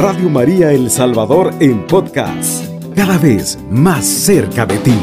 Radio 0.00 0.30
María 0.30 0.70
El 0.70 0.90
Salvador 0.90 1.52
en 1.58 1.84
podcast, 1.84 2.64
cada 2.94 3.18
vez 3.18 3.58
más 3.68 4.06
cerca 4.06 4.64
de 4.64 4.78
ti. 4.78 4.94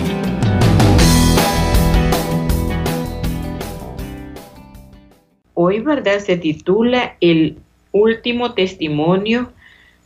Hoy, 5.54 5.82
¿verdad? 5.82 6.20
Se 6.20 6.38
titula 6.38 7.18
El 7.20 7.58
último 7.92 8.54
testimonio 8.54 9.52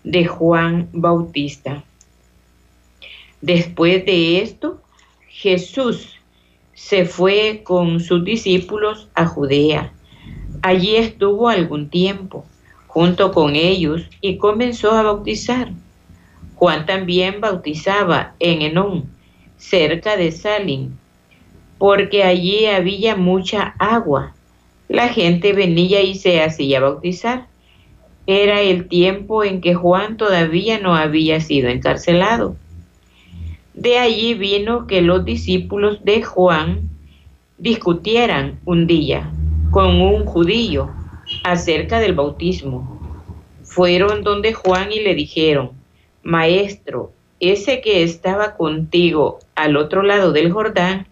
de 0.04 0.26
Juan 0.26 0.90
Bautista. 0.92 1.84
Después 3.42 4.04
de 4.08 4.42
esto, 4.42 4.82
Jesús 5.28 6.16
se 6.74 7.06
fue 7.06 7.62
con 7.64 8.00
sus 8.00 8.26
discípulos 8.26 9.08
a 9.14 9.28
Judea. 9.28 9.94
Allí 10.64 10.96
estuvo 10.96 11.48
algún 11.48 11.92
tiempo 11.92 12.44
junto 12.90 13.32
con 13.32 13.56
ellos 13.56 14.02
y 14.20 14.38
comenzó 14.38 14.92
a 14.92 15.04
bautizar. 15.04 15.72
Juan 16.56 16.88
también 16.88 17.40
bautizaba 17.40 18.34
en 18.40 18.64
Enón, 18.64 19.06
cerca 19.58 20.18
de 20.18 20.32
Salim, 20.32 20.98
porque 21.78 22.24
allí 22.24 22.66
había 22.66 23.16
mucha 23.16 23.76
agua. 23.78 24.34
La 24.88 25.08
gente 25.08 25.54
venía 25.54 26.02
y 26.02 26.16
se 26.16 26.42
hacía 26.42 26.80
bautizar. 26.80 27.48
Era 28.26 28.60
el 28.62 28.88
tiempo 28.88 29.44
en 29.44 29.62
que 29.62 29.76
Juan 29.76 30.18
todavía 30.18 30.80
no 30.80 30.96
había 30.96 31.40
sido 31.42 31.70
encarcelado. 31.70 32.56
De 33.76 34.00
allí 34.00 34.34
vino 34.34 34.88
que 34.88 35.02
los 35.02 35.24
discípulos 35.24 36.04
de 36.04 36.24
Juan 36.24 36.90
discutieran 37.60 38.60
un 38.66 38.88
día 38.88 39.32
con 39.70 40.02
un 40.02 40.26
judío 40.26 40.99
acerca 41.44 42.00
del 42.00 42.14
bautismo. 42.14 43.00
Fueron 43.64 44.24
donde 44.24 44.54
Juan 44.54 44.92
y 44.92 45.00
le 45.00 45.16
dijeron, 45.16 45.72
Maestro, 46.24 47.12
ese 47.40 47.82
que 47.82 48.04
estaba 48.04 48.56
contigo 48.56 49.40
al 49.56 49.78
otro 49.78 50.04
lado 50.04 50.32
del 50.32 50.52
Jordán 50.52 51.08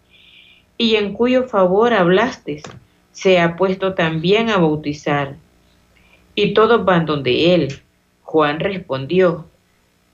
y 0.77 0.95
en 0.95 1.13
cuyo 1.13 1.47
favor 1.47 1.93
hablaste, 1.93 2.61
se 3.11 3.39
ha 3.39 3.55
puesto 3.55 3.93
también 3.93 4.49
a 4.49 4.57
bautizar. 4.57 5.35
Y 6.35 6.53
todos 6.53 6.85
van 6.85 7.05
donde 7.05 7.55
él. 7.55 7.79
Juan 8.23 8.59
respondió, 8.59 9.45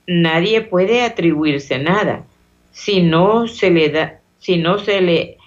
Nadie 0.06 0.62
puede 0.62 1.04
atribuirse 1.04 1.80
nada 1.80 2.26
si 2.72 3.02
no 3.02 3.48
se 3.48 3.72
le 3.72 3.90
da, 3.90 4.20
si 4.40 4.58
no 4.58 4.80
se 4.80 5.02
le 5.02 5.38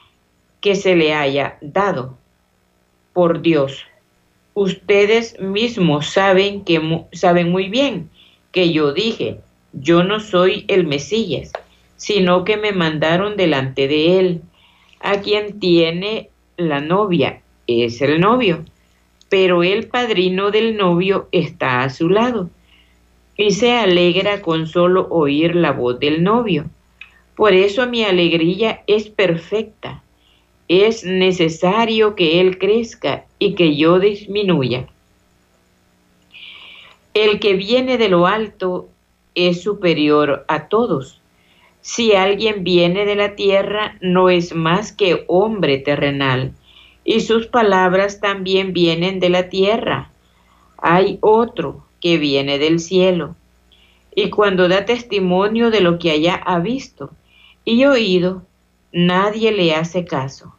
que 0.60 0.74
se 0.74 0.96
le 0.96 1.12
haya 1.12 1.58
dado 1.60 2.16
por 3.12 3.42
Dios 3.42 3.84
ustedes 4.56 5.38
mismos 5.38 6.06
saben 6.06 6.64
que 6.64 7.04
saben 7.12 7.50
muy 7.50 7.68
bien 7.68 8.08
que 8.52 8.72
yo 8.72 8.94
dije, 8.94 9.38
yo 9.74 10.02
no 10.02 10.18
soy 10.18 10.64
el 10.68 10.86
Mesías, 10.86 11.52
sino 11.96 12.42
que 12.44 12.56
me 12.56 12.72
mandaron 12.72 13.36
delante 13.36 13.86
de 13.86 14.18
él. 14.18 14.40
A 15.00 15.20
quien 15.20 15.60
tiene 15.60 16.30
la 16.56 16.80
novia 16.80 17.42
es 17.66 18.00
el 18.00 18.18
novio, 18.18 18.64
pero 19.28 19.62
el 19.62 19.88
padrino 19.88 20.50
del 20.50 20.78
novio 20.78 21.28
está 21.32 21.82
a 21.82 21.90
su 21.90 22.08
lado 22.08 22.48
y 23.36 23.50
se 23.50 23.72
alegra 23.72 24.40
con 24.40 24.66
solo 24.66 25.06
oír 25.10 25.54
la 25.54 25.72
voz 25.72 26.00
del 26.00 26.24
novio. 26.24 26.64
Por 27.36 27.52
eso 27.52 27.86
mi 27.86 28.04
alegría 28.04 28.82
es 28.86 29.10
perfecta 29.10 30.02
es 30.68 31.04
necesario 31.04 32.14
que 32.14 32.40
Él 32.40 32.58
crezca 32.58 33.24
y 33.38 33.54
que 33.54 33.76
yo 33.76 33.98
disminuya. 34.00 34.88
El 37.14 37.38
que 37.38 37.54
viene 37.54 37.98
de 37.98 38.08
lo 38.08 38.26
alto 38.26 38.88
es 39.34 39.62
superior 39.62 40.44
a 40.48 40.68
todos. 40.68 41.20
Si 41.80 42.14
alguien 42.14 42.64
viene 42.64 43.04
de 43.04 43.14
la 43.14 43.36
tierra, 43.36 43.96
no 44.00 44.28
es 44.28 44.54
más 44.54 44.92
que 44.92 45.24
hombre 45.28 45.78
terrenal, 45.78 46.52
y 47.04 47.20
sus 47.20 47.46
palabras 47.46 48.20
también 48.20 48.72
vienen 48.72 49.20
de 49.20 49.28
la 49.28 49.48
tierra. 49.48 50.10
Hay 50.78 51.18
otro 51.20 51.86
que 52.00 52.18
viene 52.18 52.58
del 52.58 52.80
cielo, 52.80 53.36
y 54.14 54.30
cuando 54.30 54.66
da 54.68 54.84
testimonio 54.84 55.70
de 55.70 55.80
lo 55.80 55.98
que 55.98 56.10
allá 56.10 56.34
ha 56.34 56.58
visto 56.58 57.10
y 57.64 57.84
oído, 57.84 58.42
nadie 58.92 59.52
le 59.52 59.74
hace 59.74 60.04
caso 60.04 60.55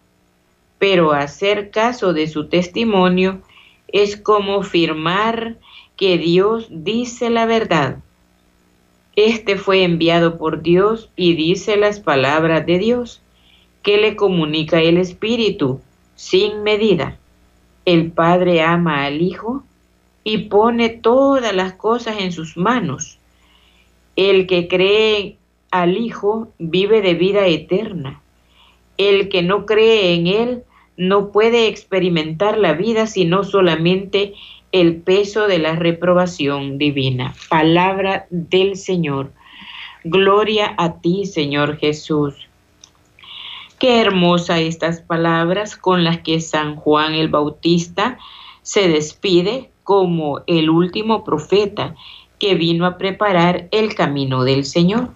pero 0.79 1.13
hacer 1.13 1.71
caso 1.71 2.13
de 2.13 2.27
su 2.27 2.47
testimonio 2.49 3.41
es 3.87 4.17
como 4.17 4.63
firmar 4.63 5.57
que 5.95 6.17
Dios 6.17 6.67
dice 6.69 7.29
la 7.29 7.45
verdad. 7.45 7.97
Este 9.15 9.57
fue 9.57 9.83
enviado 9.83 10.37
por 10.37 10.61
Dios 10.61 11.09
y 11.15 11.33
dice 11.33 11.75
las 11.77 11.99
palabras 11.99 12.65
de 12.67 12.77
Dios, 12.77 13.21
que 13.81 13.97
le 13.97 14.15
comunica 14.15 14.81
el 14.81 14.97
Espíritu 14.97 15.81
sin 16.15 16.61
medida. 16.61 17.17
El 17.85 18.11
Padre 18.11 18.61
ama 18.61 19.05
al 19.05 19.21
Hijo 19.21 19.63
y 20.23 20.49
pone 20.49 20.89
todas 20.89 21.55
las 21.55 21.73
cosas 21.73 22.17
en 22.19 22.31
sus 22.31 22.57
manos. 22.57 23.17
El 24.15 24.45
que 24.45 24.67
cree 24.67 25.37
al 25.71 25.97
Hijo 25.97 26.49
vive 26.59 27.01
de 27.01 27.13
vida 27.13 27.47
eterna. 27.47 28.21
El 28.97 29.29
que 29.29 29.41
no 29.41 29.65
cree 29.65 30.13
en 30.13 30.27
Él 30.27 30.63
no 30.97 31.31
puede 31.31 31.67
experimentar 31.67 32.57
la 32.57 32.73
vida 32.73 33.07
sino 33.07 33.43
solamente 33.43 34.33
el 34.71 34.97
peso 34.97 35.47
de 35.47 35.59
la 35.59 35.75
reprobación 35.75 36.77
divina. 36.77 37.33
Palabra 37.49 38.27
del 38.29 38.75
Señor. 38.75 39.31
Gloria 40.03 40.73
a 40.77 40.99
ti, 40.99 41.25
Señor 41.25 41.77
Jesús. 41.77 42.35
Qué 43.79 44.01
hermosa 44.01 44.59
estas 44.59 45.01
palabras 45.01 45.77
con 45.77 46.03
las 46.03 46.19
que 46.19 46.41
San 46.41 46.75
Juan 46.75 47.13
el 47.13 47.27
Bautista 47.27 48.17
se 48.63 48.89
despide 48.89 49.69
como 49.83 50.41
el 50.47 50.69
último 50.69 51.23
profeta 51.23 51.95
que 52.39 52.55
vino 52.55 52.85
a 52.85 52.97
preparar 52.97 53.67
el 53.71 53.95
camino 53.95 54.43
del 54.43 54.65
Señor. 54.65 55.09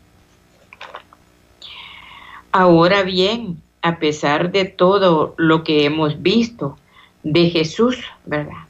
Ahora 2.51 3.03
bien, 3.03 3.61
a 3.81 3.99
pesar 3.99 4.51
de 4.51 4.65
todo 4.65 5.33
lo 5.37 5.63
que 5.63 5.85
hemos 5.85 6.21
visto 6.21 6.77
de 7.23 7.49
Jesús, 7.49 7.97
¿verdad? 8.25 8.67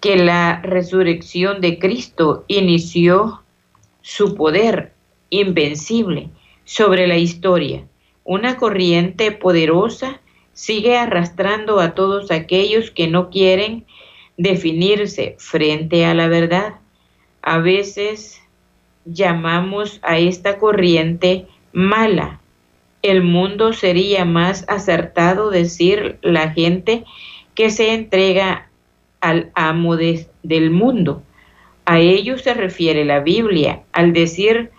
Que 0.00 0.16
la 0.16 0.60
resurrección 0.62 1.60
de 1.60 1.78
Cristo 1.78 2.44
inició 2.48 3.42
su 4.02 4.34
poder 4.34 4.92
invencible 5.30 6.30
sobre 6.64 7.06
la 7.06 7.16
historia. 7.16 7.84
Una 8.24 8.56
corriente 8.56 9.32
poderosa 9.32 10.20
sigue 10.52 10.96
arrastrando 10.96 11.80
a 11.80 11.94
todos 11.94 12.30
aquellos 12.30 12.90
que 12.90 13.08
no 13.08 13.30
quieren 13.30 13.86
definirse 14.36 15.36
frente 15.38 16.04
a 16.04 16.14
la 16.14 16.28
verdad. 16.28 16.74
A 17.42 17.58
veces 17.58 18.40
llamamos 19.04 20.00
a 20.02 20.18
esta 20.18 20.58
corriente 20.58 21.46
mala, 21.72 22.39
el 23.02 23.22
mundo 23.22 23.72
sería 23.72 24.24
más 24.24 24.64
acertado 24.68 25.50
decir 25.50 26.18
la 26.22 26.50
gente 26.50 27.04
que 27.54 27.70
se 27.70 27.94
entrega 27.94 28.68
al 29.20 29.50
amo 29.54 29.96
del 29.96 30.70
mundo. 30.70 31.22
A 31.84 31.98
ello 31.98 32.38
se 32.38 32.54
refiere 32.54 33.04
la 33.04 33.20
Biblia 33.20 33.82
al 33.92 34.12
decir 34.12 34.70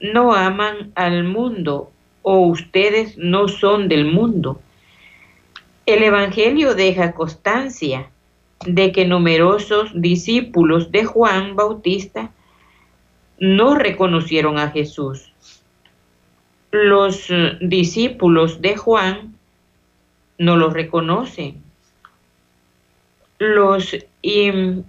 no 0.00 0.34
aman 0.34 0.92
al 0.94 1.24
mundo 1.24 1.90
o 2.22 2.40
ustedes 2.46 3.16
no 3.16 3.48
son 3.48 3.88
del 3.88 4.04
mundo. 4.04 4.60
El 5.86 6.02
Evangelio 6.02 6.74
deja 6.74 7.12
constancia 7.12 8.10
de 8.66 8.92
que 8.92 9.04
numerosos 9.04 9.90
discípulos 9.94 10.90
de 10.90 11.04
Juan 11.04 11.54
Bautista 11.54 12.30
no 13.38 13.74
reconocieron 13.74 14.58
a 14.58 14.70
Jesús 14.70 15.33
los 16.74 17.30
eh, 17.30 17.56
discípulos 17.60 18.60
de 18.60 18.76
Juan 18.76 19.36
no 20.38 20.56
lo 20.56 20.70
reconocen. 20.70 21.62
Los, 23.38 23.96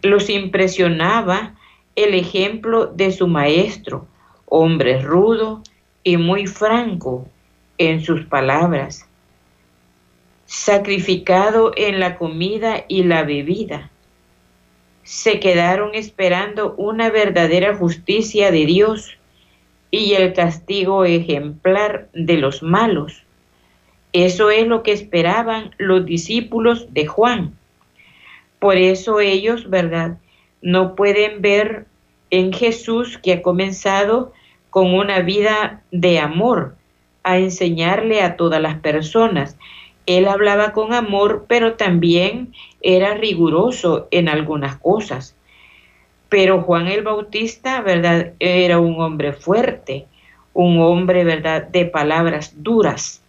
los 0.01 0.29
impresionaba 0.29 1.53
el 1.95 2.15
ejemplo 2.15 2.87
de 2.87 3.11
su 3.11 3.27
maestro, 3.27 4.07
hombre 4.47 4.99
rudo 4.99 5.61
y 6.03 6.17
muy 6.17 6.47
franco 6.47 7.27
en 7.77 8.01
sus 8.01 8.25
palabras, 8.25 9.07
sacrificado 10.47 11.71
en 11.75 11.99
la 11.99 12.17
comida 12.17 12.85
y 12.87 13.03
la 13.03 13.23
bebida. 13.23 13.91
Se 15.03 15.39
quedaron 15.39 15.93
esperando 15.93 16.73
una 16.77 17.11
verdadera 17.11 17.75
justicia 17.75 18.49
de 18.49 18.65
Dios 18.65 19.19
y 19.95 20.13
el 20.13 20.33
castigo 20.33 21.05
ejemplar 21.05 22.09
de 22.13 22.37
los 22.37 22.63
malos. 22.63 23.23
Eso 24.13 24.49
es 24.49 24.67
lo 24.67 24.83
que 24.83 24.91
esperaban 24.91 25.75
los 25.77 26.05
discípulos 26.05 26.93
de 26.93 27.05
Juan. 27.05 27.53
Por 28.59 28.77
eso 28.77 29.19
ellos, 29.19 29.69
¿verdad? 29.69 30.17
no 30.65 30.95
pueden 30.95 31.43
ver 31.43 31.85
en 32.31 32.51
Jesús 32.51 33.19
que 33.19 33.33
ha 33.33 33.41
comenzado 33.43 34.33
con 34.71 34.95
una 34.95 35.21
vida 35.21 35.83
de 35.91 36.17
amor, 36.17 36.75
a 37.23 37.37
enseñarle 37.37 38.21
a 38.21 38.35
todas 38.35 38.59
las 38.59 38.79
personas. 38.79 39.57
Él 40.07 40.27
hablaba 40.27 40.73
con 40.73 40.91
amor, 40.93 41.45
pero 41.47 41.75
también 41.75 42.53
era 42.81 43.13
riguroso 43.13 44.07
en 44.09 44.27
algunas 44.27 44.77
cosas. 44.77 45.34
Pero 46.29 46.61
Juan 46.61 46.87
el 46.87 47.03
Bautista, 47.03 47.81
¿verdad? 47.81 48.33
Era 48.39 48.79
un 48.79 48.99
hombre 49.01 49.33
fuerte, 49.33 50.07
un 50.53 50.79
hombre, 50.79 51.23
¿verdad?, 51.23 51.67
de 51.67 51.85
palabras 51.85 52.53
duras. 52.57 53.21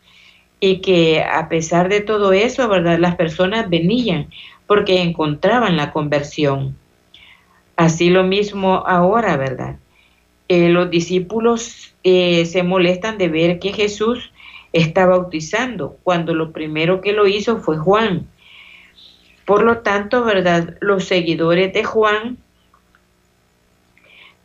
Y 0.58 0.81
que 0.81 1.22
a 1.22 1.48
pesar 1.48 1.88
de 1.88 2.00
todo 2.00 2.32
eso, 2.32 2.69
¿verdad?, 2.69 2.98
las 2.98 3.16
personas 3.16 3.69
venían 3.69 4.31
porque 4.66 5.02
encontraban 5.02 5.76
la 5.76 5.93
conversión. 5.93 6.76
Así 7.76 8.10
lo 8.10 8.25
mismo 8.25 8.84
ahora, 8.87 9.37
¿verdad? 9.37 9.76
Eh, 10.48 10.69
los 10.69 10.90
discípulos 10.90 11.94
eh, 12.04 12.46
se 12.46 12.62
molestan 12.62 13.19
de 13.19 13.28
ver 13.28 13.58
que 13.58 13.72
Jesús 13.72 14.32
está 14.72 15.06
bautizando, 15.06 15.98
cuando 16.02 16.34
lo 16.34 16.52
primero 16.52 17.00
que 17.00 17.12
lo 17.12 17.26
hizo 17.26 17.58
fue 17.58 17.76
Juan. 17.76 18.28
Por 19.44 19.62
lo 19.62 19.78
tanto, 19.78 20.25
¿verdad? 20.25 20.76
Los 20.81 21.04
seguidores 21.04 21.72
de 21.72 21.84
Juan 21.84 22.38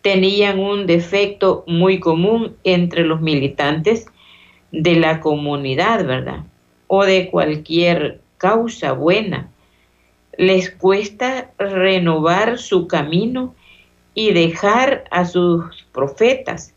tenían 0.01 0.59
un 0.59 0.87
defecto 0.87 1.63
muy 1.67 1.99
común 1.99 2.55
entre 2.63 3.05
los 3.05 3.21
militantes 3.21 4.05
de 4.71 4.95
la 4.95 5.19
comunidad, 5.19 6.05
¿verdad? 6.05 6.43
O 6.87 7.05
de 7.05 7.29
cualquier 7.29 8.21
causa 8.37 8.93
buena. 8.93 9.49
Les 10.37 10.71
cuesta 10.71 11.51
renovar 11.57 12.57
su 12.57 12.87
camino 12.87 13.53
y 14.13 14.33
dejar 14.33 15.05
a 15.11 15.25
sus 15.25 15.85
profetas 15.91 16.73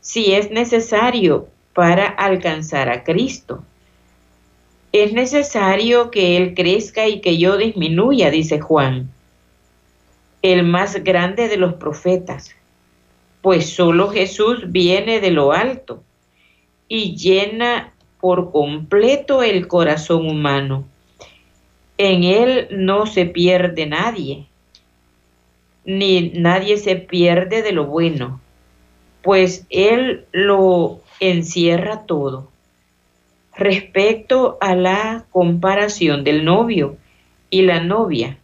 si 0.00 0.32
es 0.34 0.50
necesario 0.50 1.48
para 1.74 2.06
alcanzar 2.06 2.88
a 2.88 3.04
Cristo. 3.04 3.64
Es 4.92 5.12
necesario 5.12 6.10
que 6.10 6.36
Él 6.36 6.54
crezca 6.54 7.08
y 7.08 7.20
que 7.20 7.38
yo 7.38 7.56
disminuya, 7.56 8.30
dice 8.30 8.60
Juan, 8.60 9.10
el 10.42 10.64
más 10.64 11.02
grande 11.04 11.48
de 11.48 11.56
los 11.56 11.74
profetas 11.74 12.54
pues 13.42 13.74
solo 13.74 14.08
Jesús 14.08 14.70
viene 14.70 15.20
de 15.20 15.32
lo 15.32 15.52
alto 15.52 16.02
y 16.88 17.16
llena 17.16 17.92
por 18.20 18.52
completo 18.52 19.42
el 19.42 19.66
corazón 19.66 20.28
humano. 20.28 20.84
En 21.98 22.22
Él 22.22 22.68
no 22.70 23.06
se 23.06 23.26
pierde 23.26 23.86
nadie, 23.86 24.46
ni 25.84 26.30
nadie 26.30 26.76
se 26.76 26.96
pierde 26.96 27.62
de 27.62 27.72
lo 27.72 27.86
bueno, 27.86 28.40
pues 29.22 29.66
Él 29.70 30.24
lo 30.30 31.00
encierra 31.18 32.06
todo. 32.06 32.48
Respecto 33.56 34.56
a 34.60 34.76
la 34.76 35.26
comparación 35.30 36.24
del 36.24 36.44
novio 36.44 36.96
y 37.50 37.62
la 37.62 37.80
novia, 37.80 38.38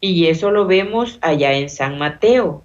y 0.00 0.26
eso 0.26 0.50
lo 0.50 0.66
vemos 0.66 1.18
allá 1.20 1.54
en 1.54 1.68
San 1.68 1.98
Mateo, 1.98 2.62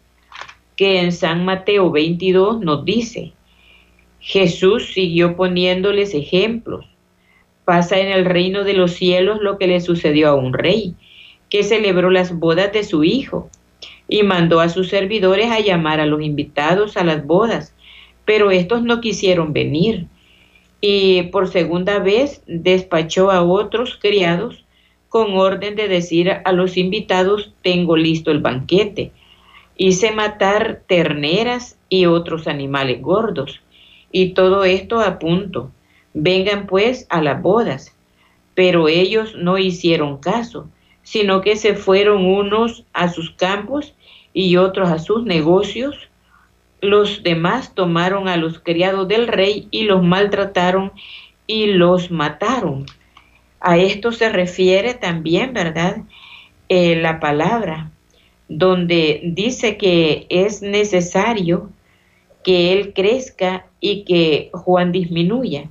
que 0.81 1.00
en 1.00 1.12
San 1.12 1.45
Mateo 1.45 1.92
22 1.92 2.62
nos 2.62 2.83
dice, 2.86 3.33
Jesús 4.19 4.88
siguió 4.92 5.36
poniéndoles 5.36 6.16
ejemplos. 6.16 6.88
Pasa 7.66 8.00
en 8.00 8.07
el 8.07 8.25
reino 8.25 8.63
de 8.63 8.74
los 8.74 8.94
cielos 8.94 9.42
lo 9.44 9.60
que 9.60 9.68
le 9.68 9.80
sucedió 9.80 10.30
a 10.30 10.33
un 10.33 10.54
rey, 10.54 10.95
que 11.51 11.62
celebró 11.62 12.10
las 12.10 12.33
bodas 12.33 12.74
de 12.74 12.83
su 12.83 13.04
hijo 13.04 13.48
y 14.07 14.24
mandó 14.24 14.60
a 14.60 14.69
sus 14.69 14.89
servidores 14.89 15.51
a 15.51 15.60
llamar 15.60 16.00
a 16.00 16.07
los 16.07 16.24
invitados 16.24 16.98
a 16.98 17.04
las 17.04 17.28
bodas, 17.28 17.75
pero 18.25 18.50
estos 18.50 18.81
no 18.81 19.01
quisieron 19.01 19.54
venir. 19.54 20.07
Y 20.81 21.22
por 21.31 21.48
segunda 21.48 22.00
vez 22.00 22.42
despachó 22.48 23.30
a 23.30 23.44
otros 23.44 24.00
criados 24.01 24.66
con 25.10 25.36
orden 25.36 25.75
de 25.75 25.88
decir 25.88 26.31
a 26.44 26.51
los 26.54 26.75
invitados, 26.75 27.54
tengo 27.62 27.95
listo 27.98 28.31
el 28.31 28.39
banquete 28.39 29.12
Hice 29.83 30.12
matar 30.12 30.83
terneras 30.86 31.75
y 31.89 32.06
otros 32.06 32.48
animales 32.48 33.01
gordos, 33.01 33.62
y 34.12 34.36
todo 34.36 34.63
esto 34.63 35.00
a 35.00 35.18
punto. 35.18 35.72
Vengan 36.13 36.68
pues 36.68 37.07
a 37.10 37.19
las 37.19 37.42
bodas. 37.42 37.95
Pero 38.54 38.88
ellos 38.88 39.33
no 39.36 39.57
hicieron 39.57 40.19
caso, 40.19 40.69
sino 41.01 41.42
que 41.42 41.56
se 41.56 41.74
fueron 41.74 42.28
unos 42.28 42.86
a 42.94 43.10
sus 43.10 43.31
campos 43.31 43.95
y 44.33 44.56
otros 44.57 44.92
a 44.92 45.00
sus 45.00 45.24
negocios. 45.24 45.98
Los 46.80 47.24
demás 47.24 47.74
tomaron 47.74 48.28
a 48.28 48.38
los 48.38 48.60
criados 48.60 49.07
del 49.07 49.28
rey 49.28 49.68
y 49.72 49.86
los 49.86 50.04
maltrataron 50.04 50.92
y 51.48 51.66
los 51.74 52.12
mataron. 52.12 52.86
A 53.60 53.80
esto 53.80 54.12
se 54.12 54.30
refiere 54.30 54.94
también, 54.94 55.54
¿verdad? 55.54 56.04
Eh, 56.69 56.98
la 56.98 57.19
palabra 57.19 57.89
donde 58.57 59.21
dice 59.24 59.77
que 59.77 60.25
es 60.30 60.62
necesario 60.62 61.69
que 62.44 62.74
Él 62.74 62.94
crezca 62.94 63.65
y 63.80 64.03
que 64.03 64.50
Juan 64.51 64.92
disminuya. 64.92 65.69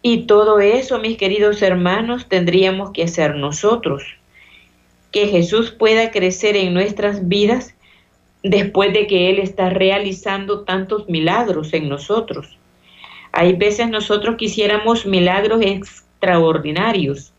Y 0.00 0.26
todo 0.26 0.60
eso, 0.60 1.00
mis 1.00 1.16
queridos 1.16 1.62
hermanos, 1.62 2.28
tendríamos 2.28 2.92
que 2.92 3.02
hacer 3.02 3.34
nosotros. 3.34 4.04
Que 5.10 5.26
Jesús 5.26 5.72
pueda 5.72 6.12
crecer 6.12 6.56
en 6.56 6.74
nuestras 6.74 7.26
vidas 7.26 7.74
después 8.44 8.92
de 8.92 9.08
que 9.08 9.30
Él 9.30 9.40
está 9.40 9.68
realizando 9.70 10.60
tantos 10.60 11.08
milagros 11.08 11.72
en 11.72 11.88
nosotros. 11.88 12.56
Hay 13.32 13.54
veces 13.54 13.88
nosotros 13.90 14.36
quisiéramos 14.36 15.06
milagros 15.06 15.60
extraordinarios, 15.60 17.32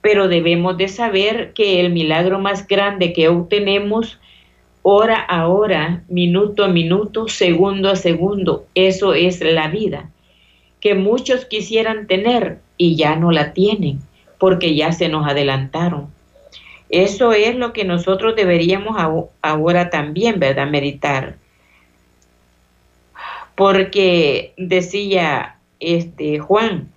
pero 0.00 0.28
debemos 0.28 0.76
de 0.76 0.88
saber 0.88 1.52
que 1.52 1.80
el 1.80 1.92
milagro 1.92 2.38
más 2.38 2.66
grande 2.66 3.12
que 3.12 3.28
obtenemos 3.28 4.18
hora 4.82 5.16
a 5.20 5.48
hora, 5.48 6.02
minuto 6.08 6.64
a 6.64 6.68
minuto, 6.68 7.28
segundo 7.28 7.90
a 7.90 7.96
segundo, 7.96 8.66
eso 8.74 9.14
es 9.14 9.40
la 9.40 9.68
vida, 9.68 10.10
que 10.80 10.94
muchos 10.94 11.44
quisieran 11.44 12.06
tener 12.06 12.58
y 12.76 12.96
ya 12.96 13.16
no 13.16 13.32
la 13.32 13.52
tienen, 13.52 14.00
porque 14.38 14.74
ya 14.74 14.92
se 14.92 15.08
nos 15.08 15.28
adelantaron. 15.28 16.06
Eso 16.90 17.32
es 17.32 17.54
lo 17.56 17.72
que 17.72 17.84
nosotros 17.84 18.34
deberíamos 18.34 18.96
ahora 19.42 19.90
también, 19.90 20.40
¿verdad? 20.40 20.68
Meditar. 20.68 21.36
Porque 23.54 24.54
decía 24.56 25.56
este 25.80 26.38
Juan 26.38 26.88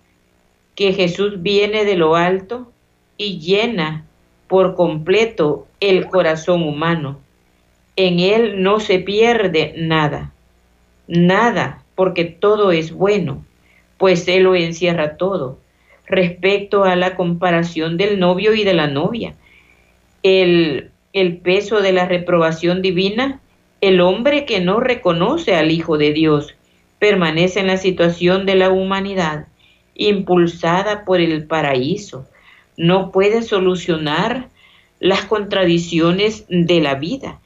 que 0.75 0.93
Jesús 0.93 1.41
viene 1.41 1.84
de 1.84 1.98
lo 1.98 2.15
alto 2.15 2.72
y 3.18 3.39
llena 3.39 4.06
por 4.48 4.75
completo 4.75 5.68
el 5.80 6.08
corazón 6.08 6.63
humano. 6.63 7.20
En 7.96 8.20
él 8.20 8.63
no 8.63 8.80
se 8.80 9.00
pierde 9.00 9.74
nada, 9.77 10.34
nada, 11.08 11.84
porque 11.96 12.25
todo 12.25 12.72
es 12.72 12.91
bueno, 12.91 13.46
pues 13.98 14.27
él 14.27 14.44
lo 14.44 14.56
encierra 14.56 15.18
todo. 15.18 15.60
Respecto 16.08 16.84
a 16.84 16.96
la 16.96 17.15
comparación 17.15 17.98
del 17.98 18.20
novio 18.20 18.53
y 18.53 18.63
de 18.63 18.74
la 18.74 18.88
novia, 18.88 19.36
el, 20.24 20.91
el 21.13 21.38
peso 21.38 21.82
de 21.82 21.94
la 21.94 22.06
reprobación 22.06 22.82
divina, 22.82 23.39
el 23.82 24.01
hombre 24.01 24.46
que 24.46 24.60
no 24.60 24.80
reconoce 24.80 25.56
al 25.56 25.72
Hijo 25.72 25.98
de 25.98 26.13
Dios 26.13 26.56
permanece 27.00 27.60
en 27.60 27.68
la 27.68 27.77
situación 27.77 28.46
de 28.46 28.56
la 28.56 28.70
humanidad, 28.70 29.48
impulsada 29.96 31.03
por 31.03 31.20
el 31.20 31.48
paraíso, 31.48 32.27
no 32.81 33.11
puede 33.11 33.43
solucionar 33.43 34.50
las 35.00 35.25
contradicciones 35.25 36.45
de 36.50 36.81
la 36.81 36.95
vida 36.95 37.39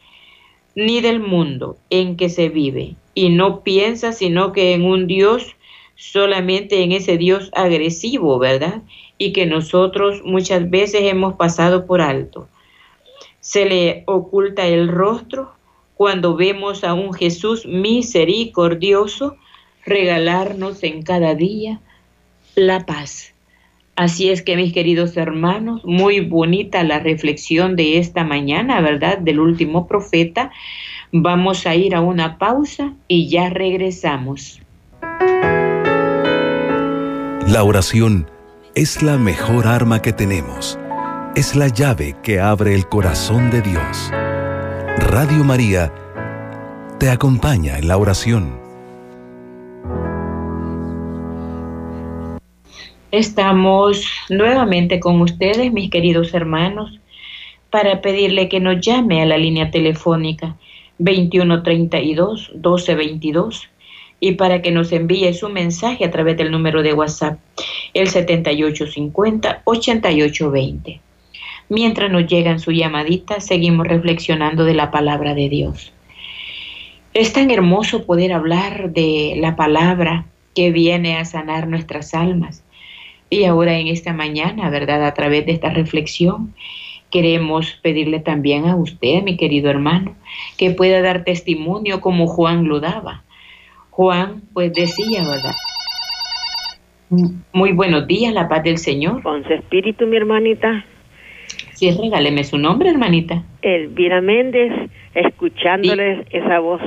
ni 0.76 1.02
del 1.02 1.20
mundo 1.20 1.78
en 1.90 2.16
que 2.16 2.30
se 2.30 2.48
vive 2.48 2.96
y 3.14 3.28
no 3.30 3.62
piensa 3.62 4.14
sino 4.14 4.54
que 4.54 4.74
en 4.74 4.86
un 4.86 5.08
Dios 5.08 5.58
solamente 5.98 6.84
en 6.84 6.94
ese 6.94 7.18
Dios 7.18 7.52
agresivo, 7.54 8.40
¿verdad? 8.40 8.82
Y 9.18 9.34
que 9.34 9.46
nosotros 9.46 10.22
muchas 10.24 10.70
veces 10.70 11.02
hemos 11.04 11.36
pasado 11.36 11.86
por 11.86 12.00
alto. 12.00 12.48
Se 13.42 13.66
le 13.66 14.04
oculta 14.08 14.66
el 14.68 14.88
rostro 14.88 15.52
cuando 15.96 16.38
vemos 16.38 16.86
a 16.86 16.94
un 16.94 17.14
Jesús 17.14 17.66
misericordioso 17.66 19.36
regalarnos 19.86 20.82
en 20.84 21.02
cada 21.04 21.36
día 21.36 21.82
la 22.56 22.86
paz. 22.86 23.35
Así 23.96 24.30
es 24.30 24.42
que 24.42 24.58
mis 24.58 24.74
queridos 24.74 25.16
hermanos, 25.16 25.82
muy 25.86 26.20
bonita 26.20 26.84
la 26.84 27.00
reflexión 27.00 27.78
de 27.78 27.98
esta 27.98 28.26
mañana, 28.26 28.82
¿verdad? 28.82 29.20
Del 29.20 29.40
último 29.40 29.88
profeta. 29.88 30.52
Vamos 31.14 31.66
a 31.66 31.76
ir 31.76 31.96
a 31.96 32.02
una 32.02 32.38
pausa 32.38 32.94
y 33.08 33.30
ya 33.30 33.50
regresamos. 33.50 34.62
La 37.48 37.64
oración 37.64 38.30
es 38.74 39.02
la 39.02 39.18
mejor 39.18 39.66
arma 39.66 40.02
que 40.02 40.12
tenemos. 40.12 40.78
Es 41.36 41.56
la 41.56 41.70
llave 41.70 42.18
que 42.22 42.42
abre 42.42 42.76
el 42.76 42.88
corazón 42.88 43.50
de 43.50 43.62
Dios. 43.62 44.12
Radio 44.98 45.46
María 45.46 45.94
te 47.00 47.10
acompaña 47.10 47.78
en 47.78 47.88
la 47.88 47.98
oración. 47.98 48.65
Estamos 53.16 54.06
nuevamente 54.30 55.00
con 55.00 55.22
ustedes, 55.22 55.72
mis 55.72 55.90
queridos 55.90 56.34
hermanos, 56.34 57.00
para 57.70 58.02
pedirle 58.02 58.50
que 58.50 58.60
nos 58.60 58.82
llame 58.82 59.22
a 59.22 59.26
la 59.26 59.38
línea 59.38 59.72
telefónica 59.72 60.58
2132 60.98 62.52
1222 62.56 63.70
y 64.20 64.34
para 64.34 64.62
que 64.62 64.72
nos 64.72 64.92
envíe 64.92 65.34
su 65.34 65.48
mensaje 65.48 66.04
a 66.04 66.12
través 66.12 66.36
del 66.36 66.52
número 66.52 66.84
de 66.84 66.92
WhatsApp, 66.92 67.40
el 67.94 68.10
7850-8820. 68.10 71.00
Mientras 71.70 72.12
nos 72.12 72.28
llegan 72.28 72.60
su 72.60 72.74
llamadita, 72.74 73.40
seguimos 73.40 73.88
reflexionando 73.88 74.66
de 74.66 74.74
la 74.74 74.92
palabra 74.92 75.34
de 75.34 75.48
Dios. 75.48 75.94
Es 77.14 77.32
tan 77.32 77.50
hermoso 77.50 78.06
poder 78.06 78.34
hablar 78.34 78.92
de 78.92 79.36
la 79.38 79.56
palabra 79.56 80.26
que 80.54 80.72
viene 80.72 81.16
a 81.16 81.24
sanar 81.24 81.70
nuestras 81.70 82.14
almas. 82.14 82.65
Y 83.36 83.44
ahora 83.44 83.78
en 83.78 83.88
esta 83.88 84.14
mañana, 84.14 84.70
¿verdad? 84.70 85.06
A 85.06 85.14
través 85.14 85.46
de 85.46 85.52
esta 85.52 85.70
reflexión, 85.70 86.54
queremos 87.12 87.74
pedirle 87.84 88.22
también 88.22 88.66
a 88.66 88.78
usted, 88.78 89.24
mi 89.24 89.36
querido 89.36 89.70
hermano, 89.70 90.16
que 90.58 90.72
pueda 90.72 91.02
dar 91.02 91.26
testimonio 91.26 92.00
como 92.00 92.28
Juan 92.28 92.70
lo 92.70 92.80
daba 92.80 93.24
Juan 93.90 94.42
pues 94.54 94.72
decía, 94.72 95.24
¿verdad? 95.24 95.56
Muy 97.52 97.74
buenos 97.74 98.08
días, 98.08 98.34
la 98.34 98.48
paz 98.48 98.64
del 98.64 98.78
Señor. 98.78 99.22
Con 99.22 99.44
su 99.44 99.52
espíritu, 99.52 100.08
mi 100.08 100.16
hermanita. 100.16 100.86
Sí, 101.74 101.92
regáleme 101.92 102.46
su 102.46 102.58
nombre, 102.58 102.90
hermanita. 102.90 103.44
Elvira 103.62 104.22
Méndez, 104.22 104.72
escuchándoles 105.14 106.26
esa 106.32 106.60
voz 106.60 106.82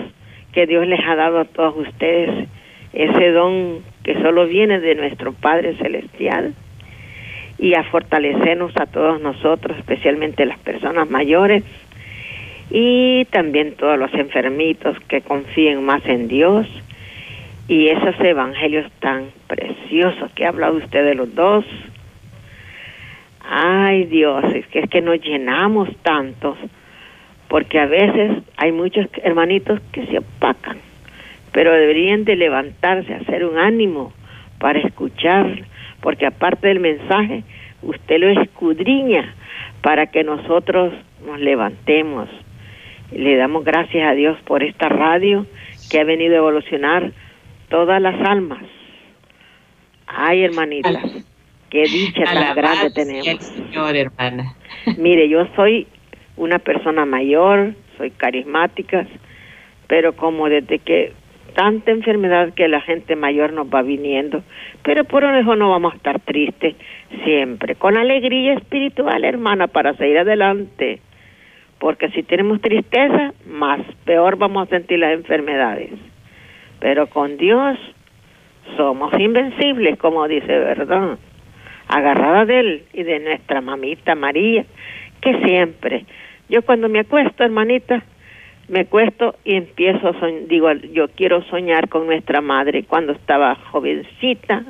que 0.53 0.67
Dios 0.67 0.87
les 0.87 1.01
ha 1.07 1.15
dado 1.15 1.41
a 1.41 1.45
todos 1.45 1.77
ustedes, 1.77 2.49
ese 2.93 3.31
don 3.33 3.81
que 4.03 4.21
solo 4.23 4.47
viene 4.47 4.81
de 4.81 4.95
nuestro 4.95 5.33
Padre 5.33 5.77
Celestial 5.77 6.55
y 7.59 7.75
a 7.75 7.85
fortalecernos 7.85 8.73
a 8.77 8.87
todos 8.87 9.21
nosotros, 9.21 9.77
especialmente 9.79 10.47
las 10.47 10.59
personas 10.59 11.11
mayores 11.11 11.65
y 12.71 13.25
también 13.27 13.75
todos 13.75 13.99
los 13.99 14.13
enfermitos 14.15 14.99
que 15.09 15.21
confíen 15.23 15.85
más 15.85 16.05
en 16.07 16.29
Dios 16.29 16.67
y 17.67 17.89
esos 17.89 18.19
evangelios 18.21 18.91
tan 19.01 19.27
preciosos 19.47 20.31
que 20.33 20.47
ha 20.47 20.49
hablado 20.49 20.77
usted 20.77 21.05
de 21.05 21.15
los 21.15 21.35
dos. 21.35 21.65
Ay 23.41 24.05
Dios, 24.05 24.45
es 24.55 24.67
que 24.69 24.81
es 24.81 24.91
que 24.91 25.01
nos 25.01 25.21
llenamos 25.21 25.89
tantos, 26.03 26.57
porque 27.49 27.79
a 27.79 27.87
veces 27.87 28.43
hay 28.57 28.73
muchos 28.73 29.07
hermanitos 29.23 29.81
que 29.93 30.07
se 30.07 30.19
opacan, 30.19 30.79
pero 31.59 31.73
deberían 31.73 32.25
de 32.25 32.37
levantarse, 32.37 33.13
hacer 33.13 33.45
un 33.45 33.59
ánimo 33.59 34.13
para 34.61 34.79
escuchar, 34.79 35.65
porque 36.01 36.25
aparte 36.25 36.69
del 36.69 36.79
mensaje, 36.79 37.43
usted 37.83 38.21
lo 38.21 38.29
escudriña 38.29 39.35
para 39.83 40.07
que 40.07 40.23
nosotros 40.23 40.95
nos 41.27 41.41
levantemos. 41.41 42.29
Le 43.11 43.35
damos 43.35 43.65
gracias 43.65 44.09
a 44.09 44.15
Dios 44.15 44.39
por 44.43 44.63
esta 44.63 44.89
radio 44.89 45.47
que 45.91 45.99
ha 45.99 46.05
venido 46.05 46.35
a 46.35 46.39
evolucionar 46.39 47.11
todas 47.69 48.01
las 48.01 48.15
almas. 48.25 48.63
Ay, 50.07 50.45
hermanita, 50.45 51.03
qué 51.71 51.83
dicha 51.83 52.23
tan 52.23 52.55
grande 52.55 52.93
tenemos. 52.93 53.43
Señor, 53.43 53.97
hermana. 53.97 54.55
Mire, 54.97 55.29
yo 55.29 55.45
soy 55.57 55.89
una 56.37 56.61
persona 56.61 57.05
mayor, 57.05 57.75
soy 57.97 58.13
carismática, 58.13 59.09
pero 59.89 60.15
como 60.15 60.49
desde 60.49 60.79
que 60.79 61.18
tanta 61.55 61.91
enfermedad 61.91 62.55
que 62.55 62.69
la 62.69 62.81
gente 62.81 63.17
mayor 63.17 63.53
nos 63.53 63.67
va 63.67 63.83
viniendo, 63.83 64.43
pero 64.83 65.05
por 65.05 65.25
eso 65.25 65.57
no 65.57 65.71
vamos 65.71 65.93
a 65.93 65.97
estar 65.97 66.21
tristes 66.21 66.77
siempre, 67.25 67.75
con 67.75 67.97
alegría 67.97 68.55
espiritual, 68.55 69.25
hermana, 69.25 69.67
para 69.67 69.95
seguir 69.95 70.19
adelante, 70.19 71.01
porque 71.79 72.11
si 72.11 72.23
tenemos 72.23 72.61
tristeza, 72.61 73.33
más 73.47 73.81
peor 74.05 74.37
vamos 74.37 74.67
a 74.67 74.71
sentir 74.71 74.99
las 74.99 75.13
enfermedades. 75.13 75.91
Pero 76.81 77.09
con 77.09 77.37
Dios 77.37 77.79
somos 78.77 79.13
invencibles, 79.19 79.99
como 79.99 80.29
dice 80.29 80.47
verdad, 80.47 81.19
agarrada 81.89 82.45
de 82.45 82.61
Él 82.61 82.83
y 82.93 83.03
de 83.03 83.21
nuestra 83.21 83.61
mamita 83.61 84.15
María, 84.15 84.65
que 85.21 85.39
siempre, 85.45 86.05
yo 86.49 86.63
cuando 86.63 86.89
me 86.89 87.01
acuesto, 87.01 87.45
hermanita, 87.45 88.03
me 88.69 88.81
acuesto 88.81 89.35
y 89.45 89.55
empiezo, 89.55 90.13
digo, 90.47 90.73
yo 90.93 91.09
quiero 91.09 91.43
soñar 91.45 91.89
con 91.89 92.07
nuestra 92.07 92.41
madre 92.41 92.85
cuando 92.85 93.13
estaba 93.13 93.55
jovencita, 93.55 94.65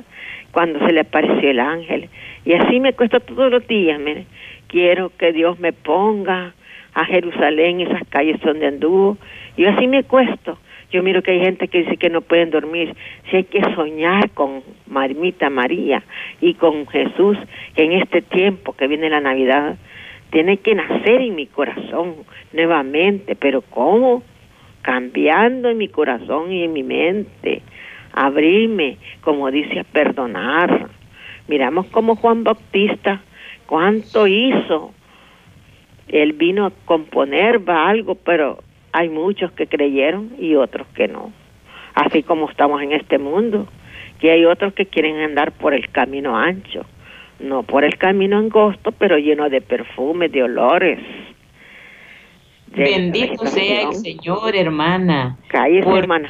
cuando 0.51 0.79
se 0.85 0.93
le 0.93 1.01
apareció 1.01 1.49
el 1.49 1.59
ángel. 1.59 2.09
Y 2.45 2.53
así 2.53 2.79
me 2.79 2.89
acuesto 2.89 3.19
todos 3.19 3.51
los 3.51 3.67
días, 3.67 3.99
mire. 3.99 4.25
Quiero 4.67 5.11
que 5.17 5.33
Dios 5.33 5.59
me 5.59 5.73
ponga 5.73 6.53
a 6.93 7.05
Jerusalén, 7.05 7.81
esas 7.81 8.07
calles 8.07 8.39
donde 8.41 8.67
anduvo. 8.67 9.17
Y 9.57 9.65
así 9.65 9.87
me 9.87 9.99
acuesto 9.99 10.57
yo 10.91 11.03
miro 11.03 11.21
que 11.21 11.31
hay 11.31 11.39
gente 11.39 11.67
que 11.67 11.79
dice 11.79 11.97
que 11.97 12.09
no 12.09 12.21
pueden 12.21 12.49
dormir. 12.49 12.95
Si 13.29 13.37
hay 13.37 13.43
que 13.43 13.61
soñar 13.75 14.31
con 14.31 14.63
Marmita 14.87 15.49
María 15.49 16.03
y 16.41 16.55
con 16.55 16.87
Jesús, 16.87 17.37
en 17.75 17.91
este 17.93 18.21
tiempo 18.21 18.73
que 18.73 18.87
viene 18.87 19.09
la 19.09 19.21
Navidad, 19.21 19.77
tiene 20.31 20.57
que 20.57 20.75
nacer 20.75 21.21
en 21.21 21.35
mi 21.35 21.47
corazón 21.47 22.15
nuevamente. 22.53 23.35
Pero 23.35 23.61
¿cómo? 23.61 24.23
Cambiando 24.81 25.69
en 25.69 25.77
mi 25.77 25.87
corazón 25.87 26.51
y 26.51 26.63
en 26.63 26.73
mi 26.73 26.83
mente. 26.83 27.61
Abrirme, 28.13 28.97
como 29.21 29.51
dice, 29.51 29.79
a 29.79 29.83
perdonar. 29.83 30.89
Miramos 31.47 31.87
como 31.87 32.15
Juan 32.15 32.43
Bautista, 32.43 33.21
cuánto 33.65 34.27
hizo. 34.27 34.93
Él 36.07 36.33
vino 36.33 36.65
a 36.65 36.71
componer 36.85 37.67
va 37.67 37.87
algo, 37.87 38.15
pero 38.15 38.59
hay 38.91 39.09
muchos 39.09 39.51
que 39.51 39.67
creyeron 39.67 40.31
y 40.39 40.55
otros 40.55 40.87
que 40.95 41.07
no. 41.07 41.31
Así 41.93 42.23
como 42.23 42.49
estamos 42.49 42.81
en 42.81 42.93
este 42.93 43.17
mundo, 43.17 43.67
que 44.19 44.31
hay 44.31 44.45
otros 44.45 44.73
que 44.73 44.85
quieren 44.85 45.17
andar 45.17 45.51
por 45.51 45.73
el 45.73 45.89
camino 45.89 46.37
ancho, 46.37 46.85
no 47.39 47.63
por 47.63 47.83
el 47.83 47.97
camino 47.97 48.37
angosto, 48.37 48.91
pero 48.91 49.17
lleno 49.17 49.49
de 49.49 49.61
perfumes, 49.61 50.31
de 50.31 50.43
olores. 50.43 50.99
Bendito 52.67 53.45
sea 53.47 53.89
el 53.89 53.95
Señor, 53.95 54.55
hermana. 54.55 55.37
Cállese, 55.47 55.89
hermana. 55.89 56.27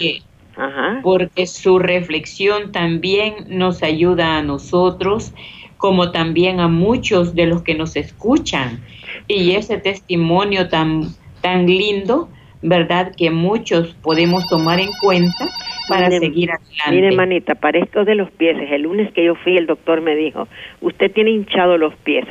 Porque 1.04 1.48
su 1.48 1.80
reflexión 1.80 2.72
también 2.72 3.36
nos 3.48 3.84
ayuda 3.84 4.38
a 4.38 4.44
nosotros, 4.44 5.34
como 5.78 6.12
también 6.12 6.60
a 6.60 6.68
muchos 6.68 7.36
de 7.36 7.46
los 7.46 7.64
que 7.64 7.76
nos 7.76 7.96
escuchan. 7.96 8.82
Y 9.28 9.52
ese 9.52 9.78
testimonio 9.78 10.70
tan, 10.70 11.08
tan 11.42 11.66
lindo 11.66 12.30
¿verdad? 12.62 13.14
Que 13.16 13.32
muchos 13.32 13.96
podemos 14.02 14.46
tomar 14.48 14.80
en 14.80 14.90
cuenta 15.02 15.50
para 15.90 16.10
seguir 16.12 16.52
adelante. 16.52 16.92
Mire, 16.92 17.12
manita, 17.16 17.56
parezco 17.56 18.06
de 18.06 18.16
los 18.16 18.32
pies. 18.32 18.58
El 18.72 18.84
lunes 18.84 19.12
que 19.14 19.26
yo 19.26 19.36
fui, 19.36 19.58
el 19.58 19.66
doctor 19.66 20.02
me 20.02 20.16
dijo, 20.16 20.48
usted 20.82 21.12
tiene 21.12 21.32
hinchado 21.32 21.78
los 21.78 21.94
pies, 21.96 22.26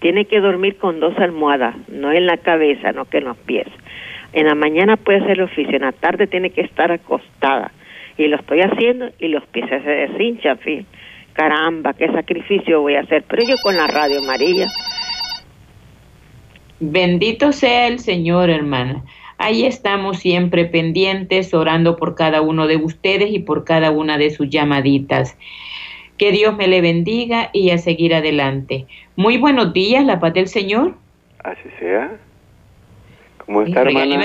tiene 0.00 0.24
que 0.24 0.40
dormir 0.40 0.76
con 0.76 0.98
dos 0.98 1.16
almohadas, 1.18 1.76
no 1.88 2.12
en 2.12 2.26
la 2.26 2.38
cabeza, 2.38 2.92
no 2.92 3.04
que 3.04 3.18
en 3.18 3.24
los 3.24 3.36
pies. 3.36 3.68
En 4.32 4.46
la 4.46 4.54
mañana 4.54 4.96
puede 4.96 5.18
hacer 5.18 5.32
el 5.32 5.42
oficio, 5.42 5.76
en 5.76 5.82
la 5.82 5.92
tarde 5.92 6.26
tiene 6.26 6.50
que 6.50 6.62
estar 6.62 6.90
acostada. 6.90 7.70
Y 8.16 8.26
lo 8.26 8.36
estoy 8.36 8.60
haciendo 8.60 9.10
y 9.18 9.28
los 9.28 9.44
pies 9.46 9.68
se 9.68 9.78
deshinchan, 9.78 10.58
fin. 10.58 10.86
Caramba, 11.34 11.94
qué 11.94 12.08
sacrificio 12.08 12.80
voy 12.80 12.94
a 12.94 13.00
hacer. 13.00 13.24
Pero 13.28 13.42
yo 13.46 13.54
con 13.62 13.76
la 13.76 13.86
radio 13.86 14.22
María. 14.22 14.66
Bendito 16.80 17.52
sea 17.52 17.88
el 17.88 17.98
Señor, 17.98 18.50
hermana. 18.50 19.02
Ahí 19.38 19.66
estamos 19.66 20.18
siempre 20.18 20.64
pendientes, 20.64 21.52
orando 21.54 21.96
por 21.96 22.14
cada 22.14 22.40
uno 22.40 22.66
de 22.66 22.76
ustedes 22.76 23.30
y 23.32 23.40
por 23.40 23.64
cada 23.64 23.90
una 23.90 24.18
de 24.18 24.30
sus 24.30 24.48
llamaditas. 24.48 25.36
Que 26.18 26.30
Dios 26.30 26.56
me 26.56 26.68
le 26.68 26.80
bendiga 26.80 27.50
y 27.52 27.70
a 27.70 27.78
seguir 27.78 28.14
adelante. 28.14 28.86
Muy 29.16 29.36
buenos 29.38 29.72
días, 29.72 30.04
la 30.04 30.20
paz 30.20 30.34
del 30.34 30.46
Señor. 30.46 30.94
Así 31.42 31.68
sea. 31.78 32.16
¿Cómo 33.38 33.62
está, 33.62 33.82
hermana? 33.82 34.24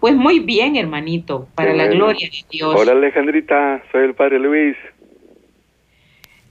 Pues 0.00 0.16
muy 0.16 0.40
bien, 0.40 0.76
hermanito, 0.76 1.46
para 1.54 1.74
la 1.74 1.86
gloria 1.86 2.28
de 2.28 2.44
Dios. 2.50 2.74
Hola, 2.76 2.92
Alejandrita, 2.92 3.82
soy 3.92 4.04
el 4.06 4.14
Padre 4.14 4.38
Luis. 4.40 4.76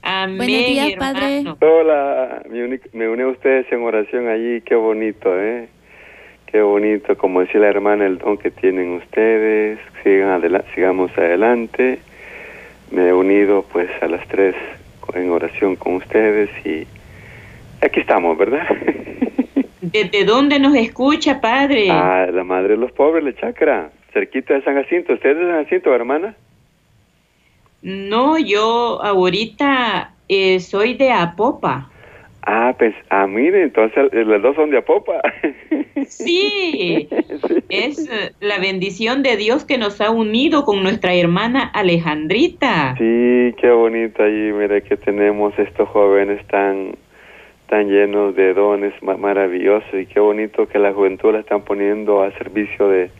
Amén, 0.02 0.38
Buenos 0.38 0.66
días, 0.66 0.92
Padre. 0.98 1.44
Hola, 1.60 2.42
me, 2.48 2.80
me 2.92 3.08
une 3.08 3.22
a 3.22 3.28
ustedes 3.28 3.70
en 3.70 3.82
oración 3.82 4.28
allí, 4.28 4.62
qué 4.62 4.74
bonito, 4.74 5.38
¿eh? 5.38 5.68
Qué 6.52 6.60
bonito, 6.60 7.16
como 7.16 7.40
decía 7.40 7.60
la 7.62 7.68
hermana, 7.68 8.04
el 8.04 8.18
don 8.18 8.36
que 8.36 8.50
tienen 8.50 8.90
ustedes. 8.92 9.78
Sigan 10.02 10.28
adelante, 10.28 10.68
sigamos 10.74 11.10
adelante. 11.16 11.98
Me 12.90 13.08
he 13.08 13.12
unido 13.14 13.64
pues 13.72 13.88
a 14.02 14.06
las 14.06 14.28
tres 14.28 14.54
en 15.14 15.30
oración 15.30 15.76
con 15.76 15.94
ustedes 15.94 16.50
y 16.64 16.86
aquí 17.80 18.00
estamos, 18.00 18.36
¿verdad? 18.36 18.66
¿Desde 19.80 20.24
dónde 20.26 20.58
nos 20.58 20.74
escucha, 20.74 21.40
Padre? 21.40 21.88
Ah, 21.90 22.26
la 22.30 22.44
Madre 22.44 22.74
de 22.74 22.76
los 22.76 22.92
Pobres, 22.92 23.24
Le 23.24 23.34
Chacra, 23.34 23.90
cerquita 24.12 24.52
de 24.52 24.62
San 24.62 24.74
Jacinto. 24.74 25.14
¿Usted 25.14 25.30
es 25.30 25.38
de 25.38 25.46
San 25.46 25.64
Jacinto, 25.64 25.94
hermana? 25.94 26.34
No, 27.80 28.38
yo 28.38 29.02
ahorita 29.02 30.12
eh, 30.28 30.60
soy 30.60 30.94
de 30.94 31.12
Apopa. 31.12 31.90
Ah, 32.42 32.74
pues, 32.78 32.94
ah, 33.08 33.26
mire, 33.26 33.62
entonces 33.62 34.12
eh, 34.12 34.24
los 34.24 34.42
dos 34.42 34.54
son 34.54 34.70
de 34.70 34.78
Apopa. 34.78 35.20
Sí, 36.08 37.08
es 37.68 37.98
eh, 38.10 38.32
la 38.40 38.58
bendición 38.58 39.22
de 39.22 39.36
Dios 39.36 39.64
que 39.64 39.78
nos 39.78 40.00
ha 40.00 40.10
unido 40.10 40.64
con 40.64 40.82
nuestra 40.82 41.14
hermana 41.14 41.62
Alejandrita. 41.64 42.94
Sí, 42.98 43.54
qué 43.60 43.70
bonito 43.70 44.22
ahí, 44.22 44.52
mire 44.52 44.82
que 44.82 44.96
tenemos 44.96 45.58
estos 45.58 45.88
jóvenes 45.88 46.46
tan 46.48 46.96
tan 47.68 47.88
llenos 47.88 48.36
de 48.36 48.52
dones 48.52 48.92
ma- 49.02 49.16
maravillosos 49.16 49.94
y 49.94 50.04
qué 50.06 50.20
bonito 50.20 50.66
que 50.68 50.78
la 50.78 50.92
juventud 50.92 51.32
la 51.32 51.40
están 51.40 51.62
poniendo 51.62 52.22
a 52.22 52.30
servicio 52.32 52.86
de, 52.88 53.10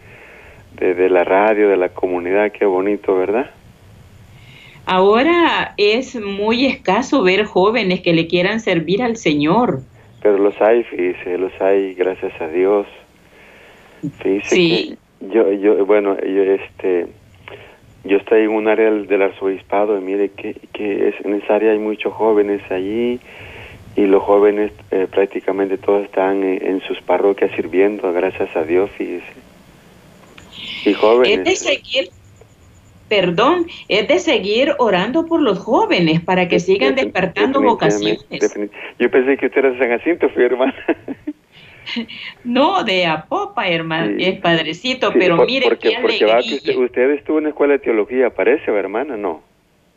de, 0.78 0.94
de 0.94 1.08
la 1.08 1.24
radio, 1.24 1.70
de 1.70 1.78
la 1.78 1.88
comunidad, 1.88 2.52
qué 2.52 2.66
bonito, 2.66 3.16
¿verdad? 3.16 3.50
Ahora 4.84 5.74
es 5.76 6.20
muy 6.20 6.66
escaso 6.66 7.22
ver 7.22 7.44
jóvenes 7.44 8.00
que 8.00 8.12
le 8.12 8.26
quieran 8.26 8.60
servir 8.60 9.02
al 9.02 9.16
Señor. 9.16 9.80
Pero 10.22 10.38
los 10.38 10.60
hay, 10.60 10.84
fíjese, 10.84 11.38
los 11.38 11.52
hay, 11.60 11.94
gracias 11.94 12.32
a 12.40 12.48
Dios. 12.48 12.86
Fíjese 14.20 14.54
Sí. 14.54 14.98
que 15.20 15.28
yo, 15.34 15.52
yo, 15.52 15.84
bueno, 15.86 16.16
yo, 16.20 16.42
este, 16.42 17.06
yo 18.04 18.16
estoy 18.16 18.42
en 18.42 18.50
un 18.50 18.68
área 18.68 18.90
del, 18.90 19.22
arzobispado 19.22 19.96
y 19.96 20.00
mire 20.00 20.30
que, 20.30 20.56
que 20.72 21.08
es, 21.08 21.14
en 21.24 21.34
esa 21.34 21.56
área 21.56 21.72
hay 21.72 21.78
muchos 21.78 22.12
jóvenes 22.12 22.60
allí 22.70 23.20
y 23.94 24.06
los 24.06 24.22
jóvenes 24.22 24.72
eh, 24.90 25.06
prácticamente 25.10 25.78
todos 25.78 26.04
están 26.04 26.42
en, 26.42 26.66
en 26.66 26.80
sus 26.82 27.00
parroquias 27.02 27.52
sirviendo, 27.54 28.12
gracias 28.12 28.54
a 28.56 28.64
Dios, 28.64 28.90
fíjese. 28.92 29.32
Y 30.84 30.90
Es 30.90 30.94
de 30.94 30.94
jóvenes. 30.94 31.62
Perdón, 33.12 33.66
es 33.88 34.08
de 34.08 34.18
seguir 34.20 34.72
orando 34.78 35.26
por 35.26 35.42
los 35.42 35.58
jóvenes 35.58 36.22
para 36.22 36.48
que 36.48 36.58
sigan 36.58 36.94
despertando 36.94 37.60
vocaciones. 37.60 38.24
Yo 38.98 39.10
pensé 39.10 39.36
que 39.36 39.46
usted 39.46 39.58
era 39.58 39.70
de 39.72 39.78
San 39.78 39.88
Jacinto, 39.90 40.30
fui 40.30 40.44
hermana. 40.44 40.74
No, 42.44 42.84
de 42.84 43.04
Apopa, 43.06 43.68
hermano, 43.68 44.16
Sí. 44.16 44.24
es 44.24 44.40
padrecito, 44.40 45.10
Sí, 45.12 45.18
pero 45.18 45.36
por- 45.36 45.46
mire 45.46 45.66
porque, 45.68 45.90
qué 45.90 45.96
porque 46.00 46.24
va 46.24 46.40
que 46.40 46.54
usted, 46.54 46.76
usted 46.76 47.10
estuvo 47.10 47.38
en 47.38 47.44
la 47.44 47.50
escuela 47.50 47.72
de 47.74 47.80
teología, 47.80 48.30
parece, 48.30 48.70
¿o 48.70 48.76
hermana? 48.78 49.16
No. 49.16 49.42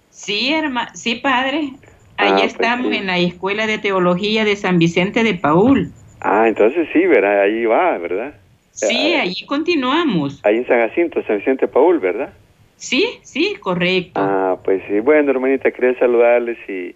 Sí, 0.09 0.51
hermano, 0.53 0.89
sí, 0.95 1.15
padre. 1.15 1.69
Ah, 2.17 2.23
Ahí 2.25 2.31
pues 2.33 2.43
estamos 2.47 2.89
sí. 2.91 2.97
en 2.97 3.05
la 3.05 3.19
Escuela 3.19 3.67
de 3.67 3.77
Teología 3.77 4.43
de 4.45 4.55
San 4.55 4.79
Vicente 4.79 5.23
de 5.23 5.35
Paul. 5.35 5.91
Ah, 6.21 6.47
entonces 6.47 6.87
sí, 6.91 7.05
¿verdad? 7.05 7.41
Ahí 7.43 7.65
va, 7.65 7.97
¿verdad? 7.99 8.33
Sí, 8.71 9.13
Ah, 9.15 9.21
allí 9.21 9.45
continuamos. 9.45 10.41
Ahí 10.43 10.57
en 10.57 10.67
San 10.67 10.79
Jacinto, 10.89 11.21
San 11.27 11.37
Vicente 11.37 11.67
Paul, 11.67 11.99
¿verdad? 11.99 12.33
Sí, 12.89 13.03
sí, 13.23 13.55
correcto. 13.59 14.19
Ah, 14.23 14.57
pues 14.63 14.81
sí. 14.87 14.99
Bueno, 14.99 15.31
hermanita, 15.31 15.71
quería 15.71 15.97
saludarles 15.97 16.57
y, 16.69 16.95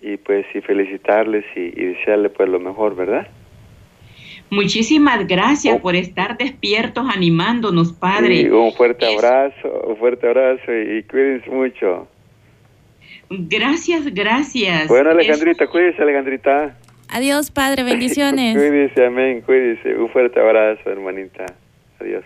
y 0.00 0.16
pues 0.18 0.46
y 0.54 0.60
felicitarles 0.60 1.44
y, 1.56 1.60
y 1.60 1.84
desearles 1.94 2.32
pues 2.36 2.48
lo 2.48 2.60
mejor, 2.60 2.94
¿verdad? 2.94 3.26
Muchísimas 4.50 5.26
gracias 5.26 5.76
Oh. 5.78 5.82
por 5.82 5.96
estar 5.96 6.38
despiertos 6.38 7.04
animándonos, 7.12 7.92
Padre. 7.92 8.42
Sí, 8.42 8.48
un 8.48 8.72
fuerte 8.72 9.04
Es- 9.12 9.16
abrazo, 9.24 9.68
un 9.88 9.96
fuerte 9.96 10.28
abrazo 10.28 10.72
y, 10.72 10.98
y 10.98 11.02
cuídense 11.02 11.50
mucho. 11.50 12.06
Gracias, 13.28 14.14
gracias. 14.14 14.86
Bueno, 14.86 15.10
Es- 15.10 15.16
Alejandrita, 15.16 15.66
cuídese, 15.66 16.00
Alejandrita. 16.02 16.76
Adiós, 17.10 17.50
Padre, 17.50 17.82
bendiciones. 17.92 18.56
cuídese, 18.56 19.04
amén, 19.06 19.40
cuídese. 19.40 19.96
Un 19.96 20.08
fuerte 20.10 20.38
abrazo, 20.38 20.88
hermanita. 20.88 21.46
Adiós. 22.00 22.22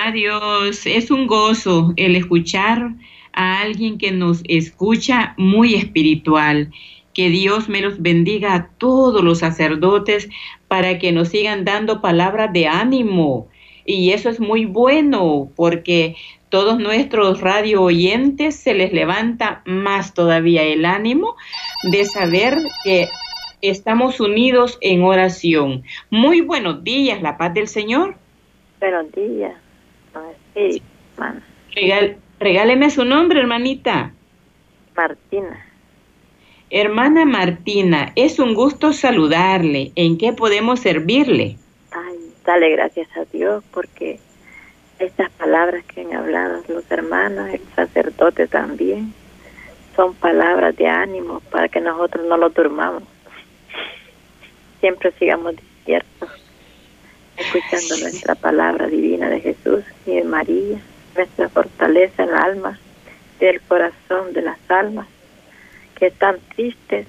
Adiós. 0.00 0.86
Es 0.86 1.10
un 1.10 1.26
gozo 1.26 1.92
el 1.96 2.14
escuchar 2.14 2.92
a 3.32 3.60
alguien 3.60 3.98
que 3.98 4.12
nos 4.12 4.42
escucha 4.46 5.34
muy 5.36 5.74
espiritual. 5.74 6.70
Que 7.12 7.30
Dios 7.30 7.68
me 7.68 7.80
los 7.80 8.00
bendiga 8.00 8.54
a 8.54 8.68
todos 8.78 9.24
los 9.24 9.40
sacerdotes 9.40 10.28
para 10.68 10.98
que 10.98 11.10
nos 11.10 11.30
sigan 11.30 11.64
dando 11.64 12.00
palabras 12.00 12.52
de 12.52 12.68
ánimo. 12.68 13.48
Y 13.84 14.12
eso 14.12 14.30
es 14.30 14.38
muy 14.38 14.66
bueno 14.66 15.50
porque 15.56 16.14
todos 16.48 16.78
nuestros 16.78 17.40
radio 17.40 17.82
oyentes 17.82 18.54
se 18.56 18.74
les 18.74 18.92
levanta 18.92 19.62
más 19.66 20.14
todavía 20.14 20.62
el 20.62 20.84
ánimo 20.84 21.34
de 21.90 22.04
saber 22.04 22.56
que 22.84 23.08
estamos 23.62 24.20
unidos 24.20 24.78
en 24.80 25.02
oración. 25.02 25.82
Muy 26.08 26.40
buenos 26.40 26.84
días, 26.84 27.20
la 27.20 27.36
paz 27.36 27.52
del 27.52 27.66
Señor. 27.66 28.14
Buenos 28.78 29.10
días. 29.12 29.67
Sí, 30.58 30.82
hermana 31.14 31.42
Regal- 31.74 32.16
regáleme 32.40 32.90
su 32.90 33.04
nombre, 33.04 33.40
hermanita. 33.40 34.12
Martina. 34.96 35.64
Hermana 36.70 37.24
Martina, 37.24 38.12
es 38.16 38.38
un 38.40 38.54
gusto 38.54 38.92
saludarle. 38.92 39.92
¿En 39.94 40.18
qué 40.18 40.32
podemos 40.32 40.80
servirle? 40.80 41.56
Ay, 41.92 42.16
dale 42.44 42.70
gracias 42.72 43.08
a 43.16 43.24
Dios 43.32 43.62
porque 43.72 44.18
estas 44.98 45.30
palabras 45.30 45.84
que 45.84 46.00
han 46.00 46.14
hablado 46.14 46.62
los 46.68 46.90
hermanos, 46.90 47.48
el 47.50 47.60
sacerdote 47.76 48.48
también, 48.48 49.14
son 49.94 50.14
palabras 50.14 50.76
de 50.76 50.88
ánimo 50.88 51.40
para 51.52 51.68
que 51.68 51.80
nosotros 51.80 52.26
no 52.26 52.36
lo 52.36 52.50
durmamos. 52.50 53.04
Siempre 54.80 55.12
sigamos 55.18 55.56
despiertos, 55.56 56.28
escuchando 57.38 57.96
nuestra 57.98 58.34
palabra 58.34 58.88
divina 58.88 59.28
de 59.30 59.40
Jesús 59.40 59.84
y 60.06 60.16
de 60.16 60.24
María, 60.24 60.78
nuestra 61.14 61.48
fortaleza 61.48 62.24
en 62.24 62.30
el 62.30 62.34
alma 62.34 62.78
del 63.38 63.60
corazón 63.62 64.32
de 64.32 64.42
las 64.42 64.58
almas 64.68 65.06
que 65.94 66.06
están 66.06 66.38
tristes 66.54 67.06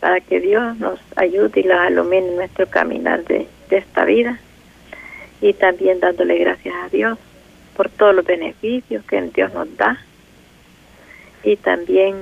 para 0.00 0.20
que 0.20 0.40
Dios 0.40 0.76
nos 0.78 0.98
ayude 1.16 1.60
y 1.60 1.62
las 1.64 1.90
ilumine 1.90 2.28
en 2.28 2.36
nuestro 2.36 2.66
caminar 2.68 3.24
de, 3.24 3.46
de 3.68 3.76
esta 3.76 4.04
vida. 4.04 4.38
Y 5.40 5.52
también 5.52 6.00
dándole 6.00 6.38
gracias 6.38 6.74
a 6.74 6.88
Dios 6.88 7.18
por 7.76 7.88
todos 7.90 8.14
los 8.14 8.24
beneficios 8.24 9.04
que 9.04 9.20
Dios 9.20 9.52
nos 9.52 9.76
da. 9.76 9.98
Y 11.42 11.56
también 11.56 12.16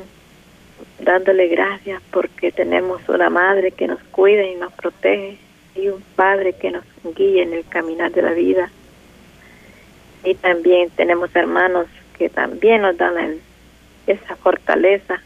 dándole 1.00 1.48
gracias 1.48 2.02
porque 2.11 2.52
tenemos 2.52 3.09
una 3.09 3.30
madre 3.30 3.70
que 3.70 3.87
nos 3.87 4.02
cuida 4.11 4.42
y 4.42 4.54
nos 4.56 4.72
protege 4.72 5.38
y 5.76 5.88
un 5.88 6.02
padre 6.14 6.54
que 6.54 6.70
nos 6.70 6.84
guía 7.16 7.42
en 7.42 7.52
el 7.52 7.64
caminar 7.66 8.12
de 8.12 8.22
la 8.22 8.32
vida. 8.32 8.70
Y 10.24 10.34
también 10.34 10.90
tenemos 10.90 11.34
hermanos 11.36 11.86
que 12.18 12.28
también 12.28 12.82
nos 12.82 12.96
dan 12.96 13.14
la- 13.14 13.34
esa 14.06 14.36
fortaleza 14.36 15.22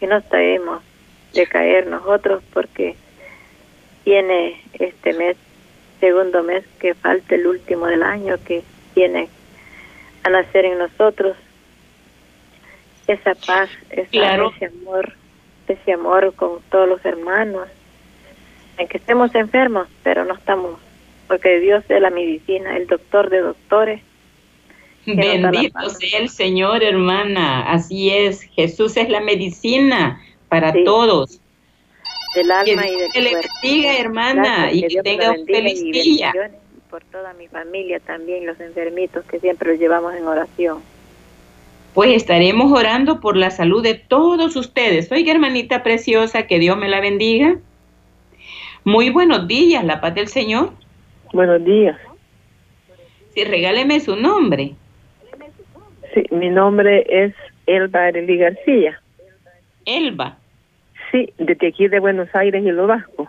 que 0.00 0.06
no 0.06 0.20
debemos 0.20 0.82
de 1.32 1.46
caer 1.46 1.86
nosotros 1.86 2.42
porque 2.52 2.96
tiene 4.04 4.60
este 4.74 5.12
mes, 5.14 5.36
segundo 6.00 6.42
mes 6.42 6.64
que 6.80 6.94
falta 6.94 7.34
el 7.34 7.46
último 7.46 7.86
del 7.86 8.02
año 8.02 8.36
que 8.44 8.62
tiene 8.94 9.28
a 10.22 10.30
nacer 10.30 10.64
en 10.66 10.78
nosotros. 10.78 11.36
Esa 13.06 13.34
paz, 13.34 13.70
esa- 13.90 14.10
Claro. 14.10 14.52
ese 14.56 14.66
amor, 14.66 15.12
ese 15.68 15.92
amor 15.92 16.34
con 16.34 16.60
todos 16.70 16.88
los 16.88 17.04
hermanos, 17.04 17.68
en 18.78 18.88
que 18.88 18.98
estemos 18.98 19.34
enfermos, 19.34 19.88
pero 20.02 20.24
no 20.24 20.34
estamos, 20.34 20.78
porque 21.28 21.60
Dios 21.60 21.84
es 21.88 22.00
la 22.00 22.10
medicina, 22.10 22.76
el 22.76 22.86
doctor 22.86 23.30
de 23.30 23.40
doctores, 23.40 24.00
Bendito 25.06 25.88
sea 25.90 26.18
el 26.18 26.28
Señor, 26.28 26.82
hermana. 26.82 27.70
Así 27.70 28.10
es. 28.10 28.42
Jesús 28.56 28.96
es 28.96 29.08
la 29.08 29.20
medicina 29.20 30.20
para 30.48 30.72
Sí. 30.72 30.82
todos. 30.84 31.40
del 32.34 32.48
Que 32.48 32.52
alma 32.72 32.86
y 32.86 32.90
Dios 32.90 33.00
del 33.00 33.12
te 33.12 33.20
le 33.22 33.30
bendiga, 33.62 33.96
hermana, 33.98 34.42
Gracias, 34.68 34.74
y 34.74 34.80
que 34.88 34.96
me 34.96 35.02
tenga 35.04 35.30
un 35.30 35.46
feliz 35.46 35.80
y 35.80 35.92
día. 35.92 36.32
por 36.90 37.02
toda 37.04 37.32
mi 37.34 37.46
familia 37.48 37.98
también, 38.00 38.44
los 38.46 38.60
enfermitos 38.60 39.24
que 39.24 39.40
siempre 39.40 39.70
los 39.70 39.78
llevamos 39.80 40.12
en 40.14 40.26
oración. 40.26 40.80
Pues 41.94 42.10
estaremos 42.10 42.70
orando 42.78 43.20
por 43.20 43.36
la 43.38 43.50
salud 43.50 43.82
de 43.82 43.94
todos 43.94 44.54
ustedes. 44.56 45.10
Oiga, 45.12 45.32
hermanita 45.32 45.82
preciosa, 45.82 46.46
que 46.46 46.58
Dios 46.58 46.76
me 46.76 46.88
la 46.88 47.00
bendiga. 47.00 47.56
Muy 48.86 49.10
buenos 49.10 49.48
días, 49.48 49.84
la 49.84 50.00
paz 50.00 50.14
del 50.14 50.28
Señor. 50.28 50.70
Buenos 51.32 51.64
días. 51.64 51.98
Sí, 53.34 53.42
regáleme 53.42 53.98
su 53.98 54.14
nombre. 54.14 54.74
Sí, 56.14 56.22
mi 56.30 56.50
nombre 56.50 57.04
es 57.08 57.34
Elba 57.66 58.04
Arely 58.04 58.36
García. 58.38 59.02
Elba. 59.84 60.38
Sí, 61.10 61.32
desde 61.36 61.66
aquí 61.66 61.88
de 61.88 61.98
Buenos 61.98 62.28
Aires 62.32 62.64
y 62.64 62.70
lo 62.70 62.86
Vasco. 62.86 63.28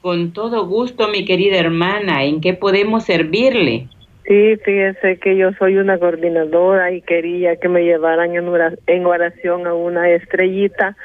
Con 0.00 0.32
todo 0.32 0.64
gusto, 0.64 1.08
mi 1.08 1.24
querida 1.24 1.58
hermana. 1.58 2.22
¿En 2.22 2.40
qué 2.40 2.54
podemos 2.54 3.02
servirle? 3.06 3.88
Sí, 4.28 4.56
fíjese 4.64 5.18
que 5.18 5.36
yo 5.36 5.50
soy 5.58 5.76
una 5.78 5.98
coordinadora 5.98 6.92
y 6.92 7.02
quería 7.02 7.56
que 7.56 7.68
me 7.68 7.82
llevaran 7.82 8.36
en 8.36 8.46
ora- 8.46 8.74
en 8.86 9.06
oración 9.06 9.66
a 9.66 9.74
una 9.74 10.08
estrellita 10.08 10.96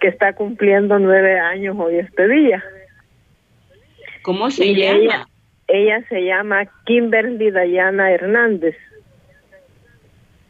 que 0.00 0.08
está 0.08 0.32
cumpliendo 0.32 0.98
nueve 0.98 1.38
años 1.38 1.76
hoy 1.78 1.96
este 1.98 2.26
día. 2.28 2.62
¿Cómo 4.22 4.50
se 4.50 4.66
Y 4.66 4.74
llama? 4.76 4.98
ella- 4.98 5.26
ella 5.68 6.04
se 6.08 6.24
llama 6.24 6.64
Kimberly 6.84 7.50
Dayana 7.50 8.10
Hernández. 8.12 8.76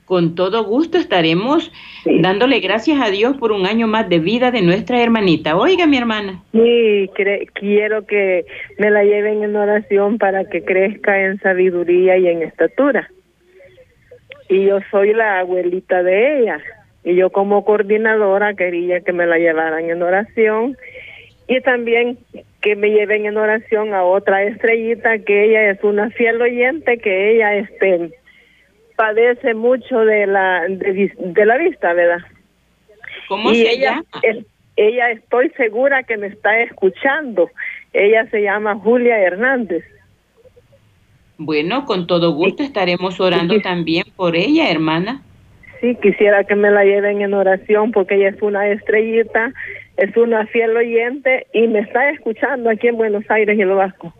Con 0.06 0.34
todo 0.34 0.64
gusto 0.64 0.98
estaremos 0.98 1.70
dándole 2.04 2.58
gracias 2.58 3.00
a 3.00 3.10
Dios 3.10 3.36
por 3.36 3.52
un 3.52 3.64
año 3.64 3.86
más 3.86 4.08
de 4.08 4.18
vida 4.18 4.50
de 4.50 4.60
nuestra 4.60 5.00
hermanita. 5.00 5.56
Oiga, 5.56 5.86
mi 5.86 5.98
hermana. 5.98 6.42
Sí, 6.50 7.08
quiero 7.54 8.04
que 8.06 8.44
me 8.78 8.90
la 8.90 9.04
lleven 9.04 9.44
en 9.44 9.54
oración 9.54 10.18
para 10.18 10.46
que 10.46 10.64
crezca 10.64 11.20
en 11.22 11.38
sabiduría 11.38 12.16
y 12.16 12.26
en 12.26 12.42
estatura. 12.42 13.08
Y 14.48 14.64
yo 14.66 14.80
soy 14.90 15.12
la 15.12 15.38
abuelita 15.40 16.02
de 16.02 16.40
ella. 16.40 16.58
Y 17.04 17.14
yo 17.14 17.30
como 17.30 17.64
coordinadora 17.64 18.54
quería 18.54 19.00
que 19.00 19.12
me 19.12 19.26
la 19.26 19.38
llevaran 19.38 19.88
en 19.88 20.02
oración 20.02 20.76
y 21.48 21.60
también 21.60 22.18
que 22.60 22.76
me 22.76 22.90
lleven 22.90 23.26
en 23.26 23.36
oración 23.36 23.94
a 23.94 24.04
otra 24.04 24.42
estrellita 24.44 25.18
que 25.18 25.46
ella 25.46 25.70
es 25.70 25.82
una 25.82 26.10
fiel 26.10 26.40
oyente 26.40 26.98
que 26.98 27.34
ella 27.34 27.54
este 27.56 28.10
padece 28.96 29.54
mucho 29.54 30.00
de 30.00 30.26
la 30.26 30.66
de, 30.68 31.46
la 31.46 31.56
vista 31.56 31.94
verdad 31.94 32.18
cómo 33.28 33.54
se 33.54 33.78
llama 33.78 34.04
ella 34.80 35.10
estoy 35.10 35.50
segura 35.50 36.02
que 36.04 36.16
me 36.16 36.28
está 36.28 36.58
escuchando. 36.62 37.50
Ella 37.92 38.26
se 38.30 38.40
llama 38.40 38.76
Julia 38.76 39.18
Hernández. 39.18 39.84
Bueno 41.36 41.84
con 41.84 42.06
todo 42.06 42.32
gusto 42.32 42.62
estaremos 42.62 43.20
orando 43.20 43.60
también 43.60 44.04
por 44.16 44.36
ella 44.36 44.70
hermana 44.70 45.22
sí 45.80 45.96
quisiera 46.02 46.44
que 46.44 46.54
me 46.54 46.70
la 46.70 46.84
lleven 46.84 47.20
en 47.22 47.34
oración 47.34 47.92
porque 47.92 48.16
ella 48.16 48.28
es 48.28 48.42
una 48.42 48.68
estrellita 48.68 49.52
es 49.96 50.16
una 50.16 50.46
fiel 50.46 50.76
oyente 50.76 51.46
y 51.52 51.66
me 51.66 51.80
está 51.80 52.10
escuchando 52.10 52.70
aquí 52.70 52.88
en 52.88 52.96
Buenos 52.96 53.24
Aires 53.30 53.58
y 53.58 53.62
el 53.62 53.68
Vasco 53.68 54.14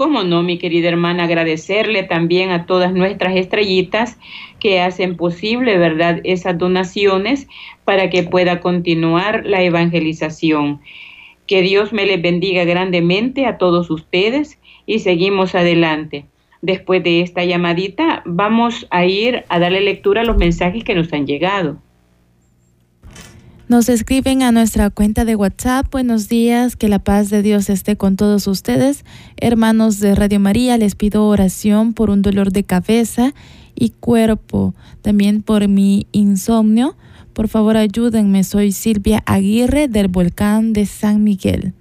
Cómo 0.00 0.22
no, 0.22 0.42
mi 0.42 0.56
querida 0.56 0.88
hermana, 0.88 1.24
agradecerle 1.24 2.04
también 2.04 2.52
a 2.52 2.64
todas 2.64 2.94
nuestras 2.94 3.36
estrellitas 3.36 4.18
que 4.58 4.80
hacen 4.80 5.14
posible, 5.14 5.76
¿verdad?, 5.76 6.20
esas 6.24 6.56
donaciones 6.56 7.46
para 7.84 8.08
que 8.08 8.22
pueda 8.22 8.60
continuar 8.60 9.44
la 9.44 9.62
evangelización. 9.62 10.80
Que 11.46 11.60
Dios 11.60 11.92
me 11.92 12.06
les 12.06 12.22
bendiga 12.22 12.64
grandemente 12.64 13.44
a 13.44 13.58
todos 13.58 13.90
ustedes 13.90 14.58
y 14.86 15.00
seguimos 15.00 15.54
adelante. 15.54 16.24
Después 16.62 17.02
de 17.02 17.22
esta 17.22 17.44
llamadita, 17.44 18.22
vamos 18.26 18.86
a 18.90 19.06
ir 19.06 19.44
a 19.48 19.58
darle 19.58 19.80
lectura 19.80 20.20
a 20.20 20.24
los 20.24 20.36
mensajes 20.36 20.84
que 20.84 20.94
nos 20.94 21.12
han 21.12 21.26
llegado. 21.26 21.78
Nos 23.70 23.88
escriben 23.88 24.42
a 24.42 24.50
nuestra 24.50 24.90
cuenta 24.90 25.24
de 25.24 25.36
WhatsApp. 25.36 25.86
Buenos 25.92 26.28
días, 26.28 26.74
que 26.74 26.88
la 26.88 26.98
paz 26.98 27.30
de 27.30 27.40
Dios 27.40 27.70
esté 27.70 27.96
con 27.96 28.16
todos 28.16 28.48
ustedes. 28.48 29.04
Hermanos 29.36 30.00
de 30.00 30.16
Radio 30.16 30.40
María, 30.40 30.76
les 30.76 30.96
pido 30.96 31.24
oración 31.28 31.94
por 31.94 32.10
un 32.10 32.20
dolor 32.20 32.50
de 32.50 32.64
cabeza 32.64 33.32
y 33.76 33.90
cuerpo, 33.90 34.74
también 35.02 35.42
por 35.42 35.68
mi 35.68 36.08
insomnio. 36.10 36.96
Por 37.32 37.46
favor, 37.46 37.76
ayúdenme. 37.76 38.42
Soy 38.42 38.72
Silvia 38.72 39.22
Aguirre 39.24 39.86
del 39.86 40.08
Volcán 40.08 40.72
de 40.72 40.84
San 40.84 41.22
Miguel. 41.22 41.72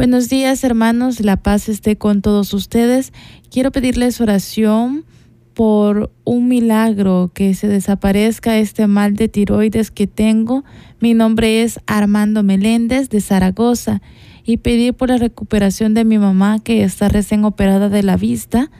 Buenos 0.00 0.30
días, 0.30 0.64
hermanos. 0.64 1.20
La 1.20 1.36
paz 1.36 1.68
esté 1.68 1.96
con 1.96 2.22
todos 2.22 2.54
ustedes. 2.54 3.12
Quiero 3.50 3.70
pedirles 3.70 4.18
oración 4.22 5.04
por 5.52 6.10
un 6.24 6.48
milagro 6.48 7.30
que 7.34 7.52
se 7.52 7.68
desaparezca 7.68 8.56
este 8.56 8.86
mal 8.86 9.14
de 9.14 9.28
tiroides 9.28 9.90
que 9.90 10.06
tengo. 10.06 10.64
Mi 11.00 11.12
nombre 11.12 11.62
es 11.62 11.80
Armando 11.86 12.42
Meléndez 12.42 13.10
de 13.10 13.20
Zaragoza 13.20 14.00
y 14.42 14.56
pedir 14.56 14.94
por 14.94 15.10
la 15.10 15.18
recuperación 15.18 15.92
de 15.92 16.06
mi 16.06 16.16
mamá 16.16 16.60
que 16.60 16.82
está 16.82 17.10
recién 17.10 17.44
operada 17.44 17.90
de 17.90 18.02
la 18.02 18.16
vista, 18.16 18.70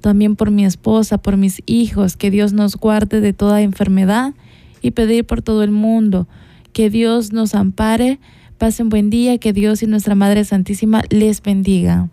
también 0.00 0.34
por 0.34 0.50
mi 0.50 0.64
esposa, 0.64 1.18
por 1.18 1.36
mis 1.36 1.62
hijos, 1.66 2.16
que 2.16 2.32
Dios 2.32 2.52
nos 2.52 2.74
guarde 2.74 3.20
de 3.20 3.32
toda 3.32 3.62
enfermedad 3.62 4.34
y 4.82 4.90
pedir 4.90 5.24
por 5.24 5.40
todo 5.40 5.62
el 5.62 5.70
mundo, 5.70 6.26
que 6.72 6.90
Dios 6.90 7.32
nos 7.32 7.54
ampare. 7.54 8.18
Pasen 8.58 8.88
buen 8.88 9.10
día, 9.10 9.38
que 9.38 9.52
Dios 9.52 9.82
y 9.82 9.86
nuestra 9.86 10.14
Madre 10.14 10.44
Santísima 10.44 11.02
les 11.10 11.42
bendiga. 11.42 12.08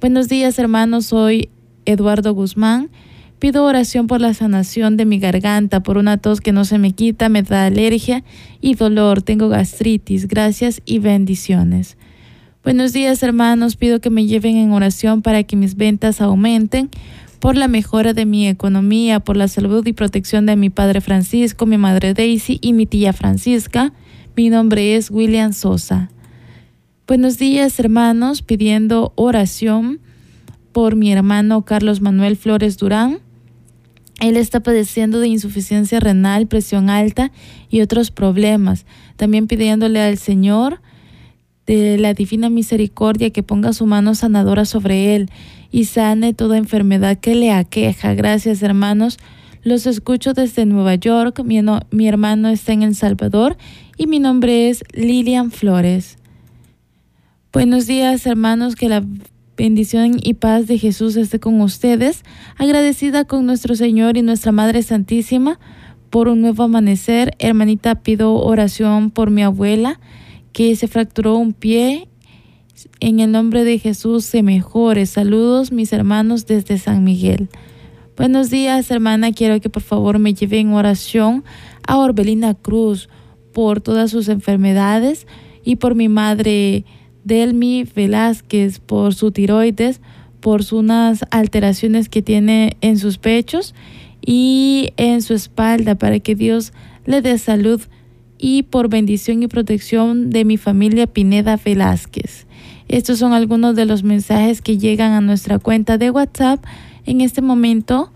Buenos 0.00 0.28
días 0.28 0.58
hermanos, 0.58 1.06
soy 1.06 1.50
Eduardo 1.84 2.34
Guzmán 2.34 2.90
Pido 3.38 3.64
oración 3.64 4.06
por 4.06 4.22
la 4.22 4.32
sanación 4.32 4.96
de 4.96 5.04
mi 5.04 5.18
garganta, 5.18 5.82
por 5.82 5.98
una 5.98 6.16
tos 6.16 6.40
que 6.40 6.52
no 6.52 6.64
se 6.64 6.78
me 6.78 6.92
quita, 6.92 7.28
me 7.28 7.42
da 7.42 7.66
alergia 7.66 8.24
y 8.62 8.76
dolor, 8.76 9.20
tengo 9.20 9.50
gastritis. 9.50 10.26
Gracias 10.26 10.80
y 10.86 11.00
bendiciones. 11.00 11.98
Buenos 12.64 12.94
días 12.94 13.22
hermanos, 13.22 13.76
pido 13.76 14.00
que 14.00 14.08
me 14.08 14.24
lleven 14.24 14.56
en 14.56 14.72
oración 14.72 15.20
para 15.20 15.42
que 15.42 15.54
mis 15.54 15.76
ventas 15.76 16.22
aumenten, 16.22 16.88
por 17.38 17.56
la 17.56 17.68
mejora 17.68 18.14
de 18.14 18.24
mi 18.24 18.48
economía, 18.48 19.20
por 19.20 19.36
la 19.36 19.48
salud 19.48 19.86
y 19.86 19.92
protección 19.92 20.46
de 20.46 20.56
mi 20.56 20.70
padre 20.70 21.02
Francisco, 21.02 21.66
mi 21.66 21.76
madre 21.76 22.14
Daisy 22.14 22.58
y 22.62 22.72
mi 22.72 22.86
tía 22.86 23.12
Francisca. 23.12 23.92
Mi 24.36 24.50
nombre 24.50 24.96
es 24.96 25.10
William 25.10 25.54
Sosa. 25.54 26.10
Buenos 27.06 27.38
días 27.38 27.80
hermanos, 27.80 28.42
pidiendo 28.42 29.14
oración 29.16 29.98
por 30.72 30.94
mi 30.94 31.10
hermano 31.10 31.64
Carlos 31.64 32.02
Manuel 32.02 32.36
Flores 32.36 32.76
Durán, 32.76 33.20
él 34.20 34.36
está 34.36 34.60
padeciendo 34.60 35.20
de 35.20 35.28
insuficiencia 35.28 36.00
renal, 36.00 36.48
presión 36.48 36.90
alta 36.90 37.32
y 37.70 37.80
otros 37.80 38.10
problemas. 38.10 38.84
También 39.16 39.46
pidiéndole 39.46 40.02
al 40.02 40.18
Señor 40.18 40.82
de 41.64 41.96
la 41.96 42.12
divina 42.12 42.50
misericordia 42.50 43.30
que 43.30 43.42
ponga 43.42 43.72
su 43.72 43.86
mano 43.86 44.14
sanadora 44.14 44.66
sobre 44.66 45.16
él 45.16 45.30
y 45.70 45.86
sane 45.86 46.34
toda 46.34 46.58
enfermedad 46.58 47.16
que 47.16 47.34
le 47.34 47.52
aqueja. 47.52 48.12
Gracias 48.12 48.62
hermanos. 48.62 49.16
Los 49.62 49.86
escucho 49.86 50.32
desde 50.32 50.64
Nueva 50.64 50.94
York. 50.94 51.42
Mi, 51.42 51.60
mi 51.90 52.06
hermano 52.06 52.50
está 52.50 52.72
en 52.72 52.82
El 52.82 52.94
Salvador 52.94 53.56
y 53.96 54.06
mi 54.06 54.18
nombre 54.18 54.68
es 54.68 54.84
Lilian 54.92 55.50
Flores. 55.50 56.18
Buenos 57.52 57.86
días 57.86 58.26
hermanos, 58.26 58.76
que 58.76 58.88
la 58.88 59.02
bendición 59.56 60.18
y 60.22 60.34
paz 60.34 60.66
de 60.66 60.78
Jesús 60.78 61.16
esté 61.16 61.40
con 61.40 61.60
ustedes, 61.62 62.22
agradecida 62.58 63.24
con 63.24 63.46
nuestro 63.46 63.74
Señor 63.74 64.16
y 64.16 64.22
nuestra 64.22 64.52
Madre 64.52 64.82
Santísima 64.82 65.58
por 66.10 66.28
un 66.28 66.42
nuevo 66.42 66.64
amanecer. 66.64 67.34
Hermanita, 67.38 68.02
pido 68.02 68.34
oración 68.34 69.10
por 69.10 69.30
mi 69.30 69.42
abuela 69.42 69.98
que 70.52 70.76
se 70.76 70.88
fracturó 70.88 71.36
un 71.36 71.54
pie. 71.54 72.08
En 73.00 73.20
el 73.20 73.32
nombre 73.32 73.64
de 73.64 73.78
Jesús 73.78 74.26
se 74.26 74.42
mejore. 74.42 75.06
Saludos 75.06 75.72
mis 75.72 75.92
hermanos 75.94 76.44
desde 76.44 76.76
San 76.76 77.02
Miguel. 77.04 77.48
Buenos 78.16 78.50
días, 78.50 78.90
hermana. 78.90 79.32
Quiero 79.32 79.58
que 79.60 79.70
por 79.70 79.82
favor 79.82 80.18
me 80.18 80.34
lleve 80.34 80.58
en 80.58 80.74
oración 80.74 81.44
a 81.86 81.98
Orbelina 81.98 82.54
Cruz 82.54 83.08
por 83.56 83.80
todas 83.80 84.10
sus 84.10 84.28
enfermedades 84.28 85.26
y 85.64 85.76
por 85.76 85.94
mi 85.94 86.10
madre 86.10 86.84
Delmi 87.24 87.84
Velázquez 87.84 88.80
por 88.80 89.14
su 89.14 89.30
tiroides, 89.30 90.02
por 90.40 90.60
unas 90.72 91.24
alteraciones 91.30 92.10
que 92.10 92.20
tiene 92.20 92.76
en 92.82 92.98
sus 92.98 93.16
pechos 93.16 93.74
y 94.20 94.90
en 94.98 95.22
su 95.22 95.32
espalda 95.32 95.94
para 95.94 96.20
que 96.20 96.34
Dios 96.34 96.74
le 97.06 97.22
dé 97.22 97.38
salud 97.38 97.80
y 98.36 98.64
por 98.64 98.90
bendición 98.90 99.42
y 99.42 99.46
protección 99.46 100.28
de 100.28 100.44
mi 100.44 100.58
familia 100.58 101.06
Pineda 101.06 101.56
Velázquez. 101.56 102.46
Estos 102.88 103.18
son 103.18 103.32
algunos 103.32 103.74
de 103.74 103.86
los 103.86 104.02
mensajes 104.02 104.60
que 104.60 104.76
llegan 104.76 105.12
a 105.12 105.22
nuestra 105.22 105.58
cuenta 105.58 105.96
de 105.96 106.10
WhatsApp. 106.10 106.62
En 107.06 107.22
este 107.22 107.40
momento 107.40 108.12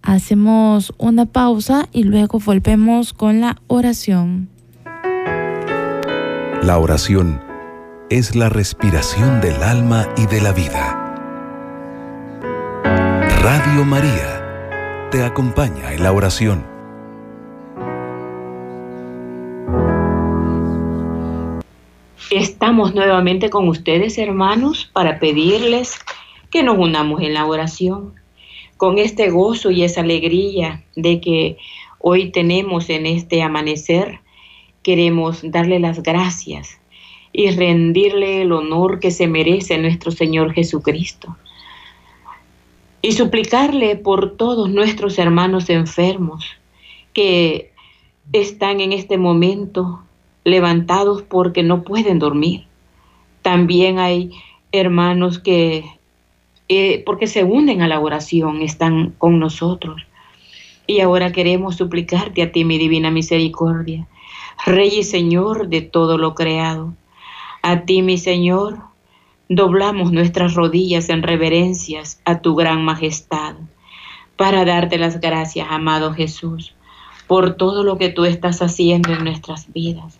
hacemos 0.00 0.94
una 0.96 1.26
pausa 1.26 1.90
y 1.92 2.04
luego 2.04 2.38
volvemos 2.38 3.12
con 3.12 3.42
la 3.42 3.60
oración. 3.66 4.48
La 6.62 6.78
oración 6.78 7.40
es 8.10 8.34
la 8.34 8.48
respiración 8.48 9.40
del 9.40 9.62
alma 9.62 10.08
y 10.16 10.26
de 10.26 10.40
la 10.40 10.52
vida. 10.52 11.04
Radio 13.40 13.84
María 13.84 15.08
te 15.10 15.22
acompaña 15.22 15.94
en 15.94 16.02
la 16.02 16.12
oración. 16.12 16.66
Estamos 22.30 22.92
nuevamente 22.92 23.50
con 23.50 23.68
ustedes, 23.68 24.18
hermanos, 24.18 24.90
para 24.92 25.20
pedirles 25.20 25.96
que 26.50 26.64
nos 26.64 26.76
unamos 26.76 27.22
en 27.22 27.34
la 27.34 27.46
oración, 27.46 28.14
con 28.76 28.98
este 28.98 29.30
gozo 29.30 29.70
y 29.70 29.84
esa 29.84 30.00
alegría 30.00 30.82
de 30.96 31.20
que 31.20 31.56
hoy 32.00 32.30
tenemos 32.30 32.90
en 32.90 33.06
este 33.06 33.42
amanecer. 33.42 34.20
Queremos 34.88 35.40
darle 35.42 35.80
las 35.80 36.02
gracias 36.02 36.80
y 37.30 37.50
rendirle 37.50 38.40
el 38.40 38.52
honor 38.52 39.00
que 39.00 39.10
se 39.10 39.26
merece 39.26 39.76
nuestro 39.76 40.10
Señor 40.10 40.54
Jesucristo. 40.54 41.36
Y 43.02 43.12
suplicarle 43.12 43.96
por 43.96 44.38
todos 44.38 44.70
nuestros 44.70 45.18
hermanos 45.18 45.68
enfermos 45.68 46.46
que 47.12 47.70
están 48.32 48.80
en 48.80 48.94
este 48.94 49.18
momento 49.18 50.04
levantados 50.44 51.20
porque 51.20 51.62
no 51.62 51.82
pueden 51.82 52.18
dormir. 52.18 52.64
También 53.42 53.98
hay 53.98 54.30
hermanos 54.72 55.38
que, 55.38 55.84
eh, 56.70 57.02
porque 57.04 57.26
se 57.26 57.44
unen 57.44 57.82
a 57.82 57.88
la 57.88 58.00
oración, 58.00 58.62
están 58.62 59.10
con 59.18 59.38
nosotros. 59.38 60.00
Y 60.86 61.00
ahora 61.00 61.30
queremos 61.30 61.76
suplicarte 61.76 62.40
a 62.40 62.52
ti, 62.52 62.64
mi 62.64 62.78
divina 62.78 63.10
misericordia, 63.10 64.08
Rey 64.64 64.98
y 64.98 65.02
Señor 65.04 65.68
de 65.68 65.82
todo 65.82 66.18
lo 66.18 66.34
creado. 66.34 66.94
A 67.62 67.82
ti, 67.82 68.02
mi 68.02 68.18
Señor, 68.18 68.80
doblamos 69.48 70.12
nuestras 70.12 70.54
rodillas 70.54 71.08
en 71.08 71.22
reverencias 71.22 72.20
a 72.24 72.40
tu 72.40 72.54
gran 72.54 72.84
majestad, 72.84 73.54
para 74.36 74.64
darte 74.64 74.98
las 74.98 75.20
gracias, 75.20 75.68
amado 75.70 76.12
Jesús, 76.12 76.74
por 77.26 77.54
todo 77.54 77.82
lo 77.82 77.98
que 77.98 78.08
tú 78.08 78.24
estás 78.24 78.60
haciendo 78.62 79.12
en 79.12 79.24
nuestras 79.24 79.72
vidas. 79.72 80.18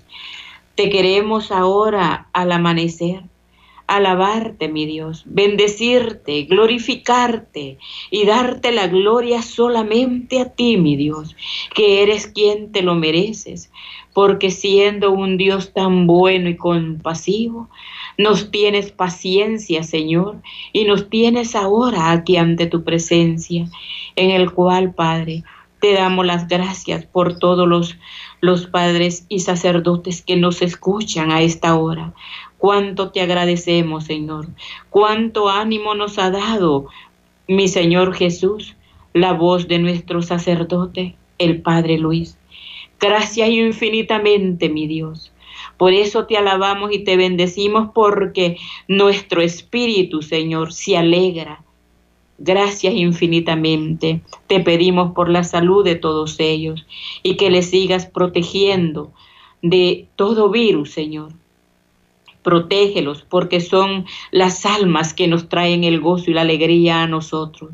Te 0.74 0.88
queremos 0.88 1.50
ahora 1.50 2.28
al 2.32 2.52
amanecer 2.52 3.22
alabarte, 3.88 4.68
mi 4.68 4.84
Dios, 4.84 5.22
bendecirte, 5.24 6.42
glorificarte 6.42 7.78
y 8.10 8.26
darte 8.26 8.70
la 8.70 8.86
gloria 8.86 9.42
solamente 9.42 10.40
a 10.40 10.52
ti, 10.52 10.76
mi 10.76 10.94
Dios, 10.94 11.34
que 11.74 12.02
eres 12.02 12.26
quien 12.26 12.70
te 12.70 12.82
lo 12.82 12.94
mereces, 12.94 13.72
porque 14.18 14.50
siendo 14.50 15.12
un 15.12 15.36
Dios 15.36 15.72
tan 15.72 16.08
bueno 16.08 16.48
y 16.48 16.56
compasivo, 16.56 17.68
nos 18.16 18.50
tienes 18.50 18.90
paciencia, 18.90 19.84
Señor, 19.84 20.42
y 20.72 20.86
nos 20.86 21.08
tienes 21.08 21.54
ahora 21.54 22.10
aquí 22.10 22.36
ante 22.36 22.66
tu 22.66 22.82
presencia, 22.82 23.68
en 24.16 24.32
el 24.32 24.50
cual, 24.50 24.92
Padre, 24.92 25.44
te 25.78 25.92
damos 25.92 26.26
las 26.26 26.48
gracias 26.48 27.06
por 27.06 27.38
todos 27.38 27.68
los, 27.68 27.96
los 28.40 28.66
padres 28.66 29.24
y 29.28 29.38
sacerdotes 29.38 30.22
que 30.22 30.34
nos 30.34 30.62
escuchan 30.62 31.30
a 31.30 31.42
esta 31.42 31.76
hora, 31.76 32.12
Cuánto 32.56 33.12
te 33.12 33.20
agradecemos, 33.20 34.02
Señor. 34.02 34.48
Cuánto 34.90 35.48
ánimo 35.48 35.94
nos 35.94 36.18
ha 36.18 36.32
dado, 36.32 36.88
mi 37.46 37.68
Señor 37.68 38.14
Jesús, 38.14 38.74
la 39.12 39.32
voz 39.32 39.68
de 39.68 39.78
nuestro 39.78 40.22
sacerdote, 40.22 41.14
el 41.38 41.62
Padre 41.62 41.98
Luis. 41.98 42.36
Gracias 43.00 43.48
infinitamente, 43.48 44.68
mi 44.68 44.86
Dios. 44.86 45.32
Por 45.76 45.92
eso 45.92 46.26
te 46.26 46.36
alabamos 46.36 46.92
y 46.92 47.00
te 47.00 47.16
bendecimos 47.16 47.90
porque 47.94 48.56
nuestro 48.88 49.40
espíritu, 49.40 50.22
Señor, 50.22 50.72
se 50.72 50.96
alegra. 50.96 51.62
Gracias 52.38 52.94
infinitamente. 52.94 54.20
Te 54.46 54.60
pedimos 54.60 55.12
por 55.12 55.28
la 55.28 55.44
salud 55.44 55.84
de 55.84 55.94
todos 55.94 56.40
ellos 56.40 56.86
y 57.22 57.36
que 57.36 57.50
les 57.50 57.70
sigas 57.70 58.06
protegiendo 58.06 59.12
de 59.62 60.06
todo 60.16 60.50
virus, 60.50 60.90
Señor 60.90 61.32
protégelos, 62.48 63.26
porque 63.28 63.60
son 63.60 64.06
las 64.30 64.64
almas 64.64 65.12
que 65.12 65.28
nos 65.28 65.50
traen 65.50 65.84
el 65.84 66.00
gozo 66.00 66.30
y 66.30 66.34
la 66.34 66.40
alegría 66.40 67.02
a 67.02 67.06
nosotros. 67.06 67.72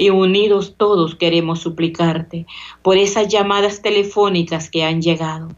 Y 0.00 0.08
unidos 0.08 0.76
todos 0.78 1.14
queremos 1.14 1.60
suplicarte 1.60 2.46
por 2.80 2.96
esas 2.96 3.28
llamadas 3.28 3.82
telefónicas 3.82 4.70
que 4.70 4.82
han 4.82 5.02
llegado, 5.02 5.48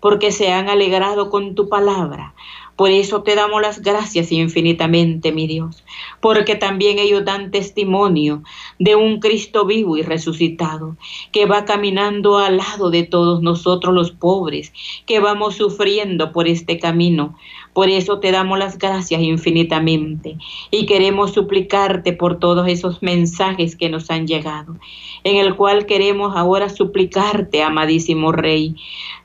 porque 0.00 0.32
se 0.32 0.52
han 0.52 0.68
alegrado 0.68 1.30
con 1.30 1.54
tu 1.54 1.68
palabra, 1.68 2.34
por 2.74 2.90
eso 2.90 3.22
te 3.22 3.36
damos 3.36 3.62
las 3.62 3.80
gracias 3.80 4.32
infinitamente, 4.32 5.30
mi 5.30 5.46
Dios, 5.46 5.84
porque 6.20 6.56
también 6.56 6.98
ellos 6.98 7.24
dan 7.24 7.52
testimonio 7.52 8.42
de 8.80 8.96
un 8.96 9.20
Cristo 9.20 9.66
vivo 9.66 9.96
y 9.96 10.02
resucitado, 10.02 10.96
que 11.30 11.46
va 11.46 11.64
caminando 11.64 12.38
al 12.38 12.56
lado 12.56 12.90
de 12.90 13.04
todos 13.04 13.40
nosotros 13.40 13.94
los 13.94 14.10
pobres, 14.10 14.72
que 15.06 15.20
vamos 15.20 15.54
sufriendo 15.54 16.32
por 16.32 16.48
este 16.48 16.80
camino. 16.80 17.38
Por 17.72 17.88
eso 17.88 18.18
te 18.20 18.32
damos 18.32 18.58
las 18.58 18.76
gracias 18.76 19.20
infinitamente 19.22 20.36
y 20.70 20.86
queremos 20.86 21.32
suplicarte 21.32 22.12
por 22.12 22.38
todos 22.38 22.68
esos 22.68 23.02
mensajes 23.02 23.76
que 23.76 23.88
nos 23.88 24.10
han 24.10 24.26
llegado, 24.26 24.76
en 25.24 25.36
el 25.36 25.56
cual 25.56 25.86
queremos 25.86 26.36
ahora 26.36 26.68
suplicarte, 26.68 27.62
amadísimo 27.62 28.30
Rey, 28.32 28.76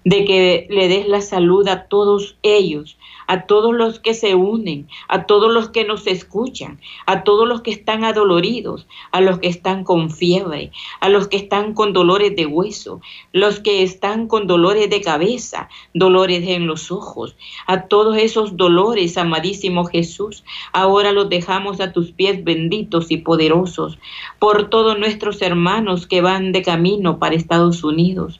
de 0.07 0.23
que 0.23 0.67
le 0.69 0.87
des 0.87 1.05
la 1.05 1.19
salud 1.19 1.67
a 1.67 1.83
todos 1.89 2.37
ellos, 2.41 2.97
a 3.27 3.45
todos 3.45 3.75
los 3.75 3.99
que 3.99 4.13
se 4.13 4.35
unen, 4.35 4.87
a 5.09 5.25
todos 5.25 5.51
los 5.51 5.67
que 5.67 5.83
nos 5.83 6.07
escuchan, 6.07 6.79
a 7.05 7.25
todos 7.25 7.45
los 7.45 7.61
que 7.61 7.71
están 7.71 8.05
adoloridos, 8.05 8.87
a 9.11 9.19
los 9.19 9.39
que 9.39 9.49
están 9.49 9.83
con 9.83 10.09
fiebre, 10.09 10.71
a 11.01 11.09
los 11.09 11.27
que 11.27 11.35
están 11.35 11.73
con 11.73 11.91
dolores 11.91 12.33
de 12.37 12.45
hueso, 12.45 13.01
los 13.33 13.59
que 13.59 13.83
están 13.83 14.29
con 14.29 14.47
dolores 14.47 14.89
de 14.89 15.01
cabeza, 15.01 15.67
dolores 15.93 16.47
en 16.47 16.67
los 16.67 16.89
ojos, 16.89 17.35
a 17.65 17.87
todos 17.87 18.17
esos 18.17 18.55
dolores, 18.55 19.17
amadísimo 19.17 19.83
Jesús, 19.83 20.45
ahora 20.71 21.11
los 21.11 21.27
dejamos 21.27 21.81
a 21.81 21.91
tus 21.91 22.13
pies 22.13 22.45
benditos 22.45 23.11
y 23.11 23.17
poderosos 23.17 23.99
por 24.39 24.69
todos 24.69 24.97
nuestros 24.97 25.41
hermanos 25.41 26.07
que 26.07 26.21
van 26.21 26.53
de 26.53 26.61
camino 26.61 27.19
para 27.19 27.35
Estados 27.35 27.83
Unidos. 27.83 28.39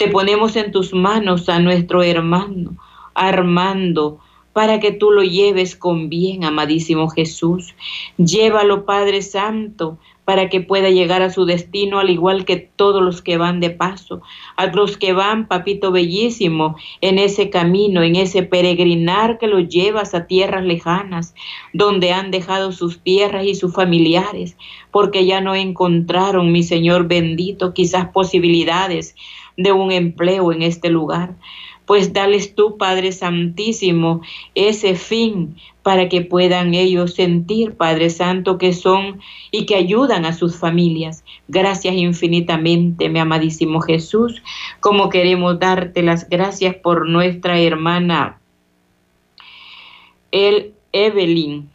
Te 0.00 0.08
ponemos 0.08 0.56
en 0.56 0.72
tus 0.72 0.94
manos 0.94 1.50
a 1.50 1.60
nuestro 1.60 2.02
hermano 2.02 2.74
Armando, 3.12 4.18
para 4.54 4.80
que 4.80 4.92
tú 4.92 5.10
lo 5.10 5.22
lleves 5.22 5.76
con 5.76 6.08
bien, 6.08 6.42
amadísimo 6.42 7.10
Jesús. 7.10 7.74
Llévalo, 8.16 8.86
Padre 8.86 9.20
Santo, 9.20 9.98
para 10.24 10.48
que 10.48 10.62
pueda 10.62 10.88
llegar 10.88 11.20
a 11.20 11.28
su 11.28 11.44
destino, 11.44 11.98
al 11.98 12.08
igual 12.08 12.46
que 12.46 12.56
todos 12.56 13.02
los 13.02 13.20
que 13.20 13.36
van 13.36 13.60
de 13.60 13.68
paso, 13.68 14.22
a 14.56 14.68
los 14.68 14.96
que 14.96 15.12
van, 15.12 15.46
papito 15.46 15.92
bellísimo, 15.92 16.76
en 17.02 17.18
ese 17.18 17.50
camino, 17.50 18.02
en 18.02 18.16
ese 18.16 18.42
peregrinar 18.42 19.38
que 19.38 19.48
los 19.48 19.68
llevas 19.68 20.14
a 20.14 20.26
tierras 20.26 20.64
lejanas, 20.64 21.34
donde 21.74 22.12
han 22.12 22.30
dejado 22.30 22.72
sus 22.72 23.00
tierras 23.00 23.44
y 23.44 23.54
sus 23.54 23.74
familiares, 23.74 24.56
porque 24.92 25.26
ya 25.26 25.42
no 25.42 25.54
encontraron, 25.54 26.52
mi 26.52 26.62
Señor 26.62 27.06
bendito, 27.06 27.74
quizás 27.74 28.08
posibilidades 28.08 29.14
de 29.62 29.72
un 29.72 29.92
empleo 29.92 30.52
en 30.52 30.62
este 30.62 30.90
lugar. 30.90 31.34
Pues 31.86 32.12
dales 32.12 32.54
tú, 32.54 32.76
Padre 32.76 33.10
Santísimo, 33.10 34.20
ese 34.54 34.94
fin 34.94 35.56
para 35.82 36.08
que 36.08 36.20
puedan 36.20 36.74
ellos 36.74 37.14
sentir, 37.14 37.76
Padre 37.76 38.10
Santo, 38.10 38.58
que 38.58 38.72
son 38.72 39.20
y 39.50 39.66
que 39.66 39.74
ayudan 39.74 40.24
a 40.24 40.32
sus 40.32 40.56
familias. 40.56 41.24
Gracias 41.48 41.94
infinitamente, 41.94 43.08
mi 43.08 43.18
amadísimo 43.18 43.80
Jesús, 43.80 44.40
como 44.78 45.08
queremos 45.08 45.58
darte 45.58 46.02
las 46.02 46.28
gracias 46.28 46.76
por 46.76 47.08
nuestra 47.08 47.58
hermana 47.58 48.40
el 50.30 50.74
Evelyn 50.92 51.68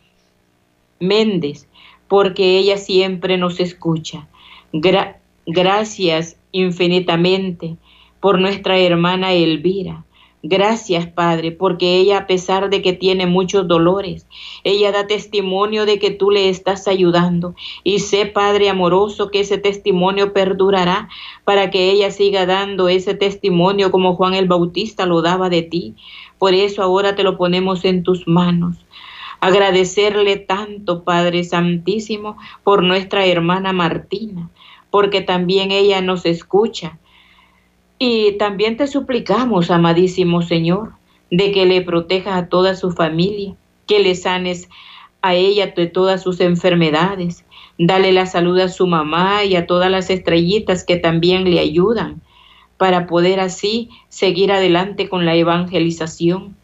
Méndez, 1.00 1.67
porque 2.08 2.58
ella 2.58 2.78
siempre 2.78 3.38
nos 3.38 3.60
escucha. 3.60 4.28
gracias 5.45 6.38
infinitamente 6.55 7.77
por 8.19 8.39
nuestra 8.39 8.77
hermana 8.77 9.33
Elvira. 9.33 10.05
Gracias, 10.47 11.07
Padre, 11.07 11.51
porque 11.51 11.97
ella, 11.97 12.19
a 12.19 12.27
pesar 12.27 12.69
de 12.69 12.83
que 12.83 12.93
tiene 12.93 13.25
muchos 13.25 13.67
dolores, 13.67 14.27
ella 14.63 14.91
da 14.91 15.07
testimonio 15.07 15.87
de 15.87 15.97
que 15.97 16.11
tú 16.11 16.29
le 16.29 16.49
estás 16.49 16.87
ayudando. 16.87 17.55
Y 17.83 17.99
sé, 17.99 18.27
Padre 18.27 18.69
amoroso, 18.69 19.31
que 19.31 19.39
ese 19.39 19.57
testimonio 19.57 20.33
perdurará 20.33 21.09
para 21.45 21.71
que 21.71 21.89
ella 21.89 22.11
siga 22.11 22.45
dando 22.45 22.89
ese 22.89 23.15
testimonio 23.15 23.89
como 23.89 24.15
Juan 24.15 24.35
el 24.35 24.47
Bautista 24.47 25.07
lo 25.07 25.23
daba 25.23 25.49
de 25.49 25.63
ti. 25.63 25.95
Por 26.37 26.53
eso 26.53 26.83
ahora 26.83 27.15
te 27.15 27.23
lo 27.23 27.37
ponemos 27.37 27.83
en 27.83 28.03
tus 28.03 28.27
manos. 28.27 28.85
Agradecerle 29.41 30.37
tanto, 30.37 31.03
Padre 31.03 31.43
Santísimo, 31.43 32.37
por 32.63 32.83
nuestra 32.83 33.25
hermana 33.25 33.73
Martina, 33.73 34.49
porque 34.95 35.19
también 35.19 35.71
ella 35.71 35.99
nos 35.99 36.25
escucha 36.25 36.99
y 37.99 38.38
también 38.38 38.77
te 38.77 38.88
suplicamos, 38.88 39.69
amadísimo 39.69 40.41
Señor, 40.41 40.93
de 41.29 41.51
que 41.51 41.65
le 41.65 41.81
protejas 41.81 42.41
a 42.41 42.47
toda 42.47 42.75
su 42.75 42.91
familia, 42.91 43.58
que 43.88 43.99
le 43.99 44.15
sanes 44.15 44.69
a 45.21 45.34
ella 45.36 45.73
de 45.75 45.88
todas 45.88 46.23
sus 46.23 46.39
enfermedades. 46.39 47.43
Dale 47.77 48.13
la 48.13 48.25
salud 48.25 48.58
a 48.58 48.69
su 48.69 48.88
mamá 48.88 49.43
y 49.43 49.58
a 49.58 49.67
todas 49.67 49.91
las 49.91 50.10
estrellitas 50.10 50.86
que 50.86 50.95
también 50.95 51.43
le 51.43 51.60
ayudan 51.60 52.21
para 52.77 53.05
poder 53.05 53.41
así 53.41 53.89
seguir 54.08 54.49
adelante 54.53 55.10
con 55.10 55.25
la 55.25 55.36
evangelización. 55.36 56.55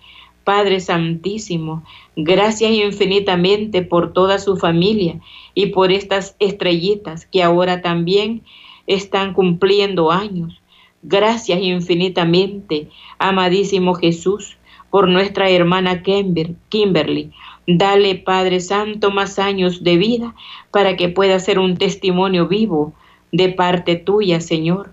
Padre 0.51 0.81
Santísimo, 0.81 1.81
gracias 2.17 2.71
infinitamente 2.73 3.83
por 3.83 4.11
toda 4.11 4.37
su 4.37 4.57
familia 4.57 5.21
y 5.53 5.67
por 5.67 5.93
estas 5.93 6.35
estrellitas 6.39 7.25
que 7.25 7.41
ahora 7.41 7.81
también 7.81 8.41
están 8.85 9.33
cumpliendo 9.33 10.11
años. 10.11 10.61
Gracias 11.03 11.61
infinitamente, 11.61 12.89
amadísimo 13.17 13.93
Jesús, 13.93 14.57
por 14.89 15.07
nuestra 15.07 15.49
hermana 15.49 16.03
Kimberly. 16.03 17.31
Dale, 17.65 18.15
Padre 18.15 18.59
Santo, 18.59 19.09
más 19.09 19.39
años 19.39 19.85
de 19.85 19.95
vida 19.95 20.35
para 20.69 20.97
que 20.97 21.07
pueda 21.07 21.39
ser 21.39 21.59
un 21.59 21.77
testimonio 21.77 22.49
vivo 22.49 22.91
de 23.31 23.47
parte 23.47 23.95
tuya, 23.95 24.41
Señor. 24.41 24.91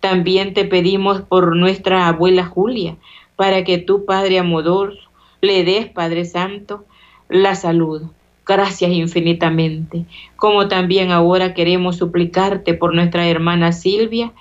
También 0.00 0.52
te 0.52 0.66
pedimos 0.66 1.22
por 1.22 1.56
nuestra 1.56 2.08
abuela 2.08 2.44
Julia, 2.44 2.98
para 3.38 3.62
que 3.62 3.78
tú, 3.78 4.04
Padre 4.04 4.40
amoroso, 4.40 4.98
le 5.40 5.62
des, 5.62 5.86
Padre 5.86 6.24
Santo, 6.24 6.86
la 7.28 7.54
salud. 7.54 8.02
Gracias 8.44 8.90
infinitamente. 8.90 10.06
Como 10.34 10.66
también 10.66 11.12
ahora 11.12 11.54
queremos 11.54 11.98
suplicarte 11.98 12.74
por 12.74 12.96
nuestra 12.96 13.28
hermana 13.28 13.70
Silvia, 13.70 14.32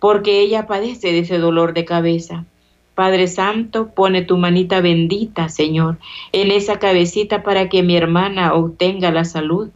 porque 0.00 0.40
ella 0.40 0.66
padece 0.66 1.12
de 1.12 1.20
ese 1.20 1.38
dolor 1.38 1.74
de 1.74 1.84
cabeza. 1.84 2.44
Padre 2.96 3.28
Santo, 3.28 3.90
pone 3.94 4.22
tu 4.22 4.36
manita 4.36 4.80
bendita, 4.80 5.48
Señor, 5.48 5.98
en 6.32 6.50
esa 6.50 6.80
cabecita 6.80 7.44
para 7.44 7.68
que 7.68 7.84
mi 7.84 7.96
hermana 7.96 8.52
obtenga 8.52 9.12
la 9.12 9.24
salud 9.24 9.68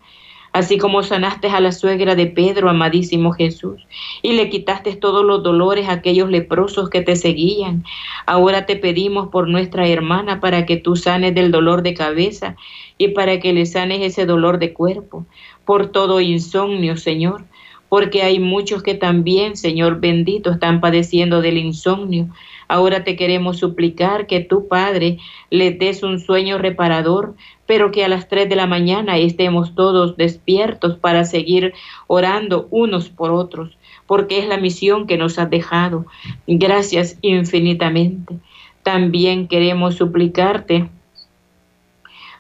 así 0.52 0.78
como 0.78 1.02
sanaste 1.02 1.48
a 1.48 1.60
la 1.60 1.72
suegra 1.72 2.14
de 2.14 2.26
Pedro, 2.26 2.68
amadísimo 2.68 3.32
Jesús, 3.32 3.86
y 4.22 4.32
le 4.32 4.50
quitaste 4.50 4.94
todos 4.96 5.24
los 5.24 5.42
dolores 5.42 5.88
a 5.88 5.92
aquellos 5.92 6.30
leprosos 6.30 6.90
que 6.90 7.00
te 7.00 7.16
seguían. 7.16 7.84
Ahora 8.26 8.66
te 8.66 8.76
pedimos 8.76 9.28
por 9.28 9.48
nuestra 9.48 9.88
hermana 9.88 10.40
para 10.40 10.66
que 10.66 10.76
tú 10.76 10.96
sanes 10.96 11.34
del 11.34 11.50
dolor 11.50 11.82
de 11.82 11.94
cabeza 11.94 12.56
y 12.98 13.08
para 13.08 13.40
que 13.40 13.52
le 13.52 13.66
sanes 13.66 14.02
ese 14.02 14.26
dolor 14.26 14.58
de 14.58 14.72
cuerpo, 14.72 15.26
por 15.64 15.88
todo 15.88 16.20
insomnio, 16.20 16.96
Señor 16.96 17.44
porque 17.92 18.22
hay 18.22 18.40
muchos 18.40 18.82
que 18.82 18.94
también, 18.94 19.54
Señor 19.54 20.00
bendito, 20.00 20.50
están 20.50 20.80
padeciendo 20.80 21.42
del 21.42 21.58
insomnio. 21.58 22.30
Ahora 22.66 23.04
te 23.04 23.16
queremos 23.16 23.58
suplicar 23.58 24.26
que 24.26 24.40
tu 24.40 24.66
Padre 24.66 25.18
le 25.50 25.72
des 25.72 26.02
un 26.02 26.18
sueño 26.18 26.56
reparador, 26.56 27.34
pero 27.72 27.90
que 27.90 28.04
a 28.04 28.08
las 28.08 28.28
tres 28.28 28.50
de 28.50 28.54
la 28.54 28.66
mañana 28.66 29.16
estemos 29.16 29.74
todos 29.74 30.18
despiertos 30.18 30.98
para 30.98 31.24
seguir 31.24 31.72
orando 32.06 32.68
unos 32.70 33.08
por 33.08 33.30
otros, 33.30 33.78
porque 34.06 34.40
es 34.40 34.46
la 34.46 34.58
misión 34.58 35.06
que 35.06 35.16
nos 35.16 35.38
has 35.38 35.48
dejado. 35.48 36.04
Gracias 36.46 37.16
infinitamente. 37.22 38.37
También 38.82 39.48
queremos 39.48 39.94
suplicarte 39.94 40.90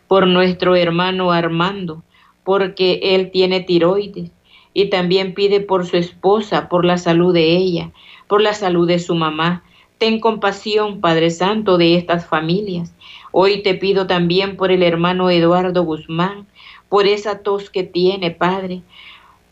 por 0.06 0.26
nuestro 0.26 0.76
hermano 0.76 1.32
Armando, 1.32 2.02
porque 2.44 3.00
él 3.02 3.30
tiene 3.30 3.60
tiroides 3.60 4.30
y 4.74 4.90
también 4.90 5.32
pide 5.32 5.60
por 5.60 5.86
su 5.86 5.96
esposa, 5.96 6.68
por 6.68 6.84
la 6.84 6.98
salud 6.98 7.32
de 7.32 7.56
ella, 7.56 7.90
por 8.28 8.42
la 8.42 8.52
salud 8.52 8.86
de 8.86 8.98
su 8.98 9.14
mamá. 9.14 9.64
Ten 9.96 10.20
compasión, 10.20 11.00
Padre 11.00 11.30
Santo, 11.30 11.78
de 11.78 11.94
estas 11.94 12.26
familias. 12.26 12.92
Hoy 13.32 13.62
te 13.62 13.74
pido 13.74 14.06
también 14.06 14.56
por 14.56 14.70
el 14.70 14.82
hermano 14.82 15.30
Eduardo 15.30 15.84
Guzmán, 15.84 16.46
por 16.88 17.06
esa 17.06 17.38
tos 17.38 17.70
que 17.70 17.82
tiene, 17.82 18.30
Padre, 18.30 18.82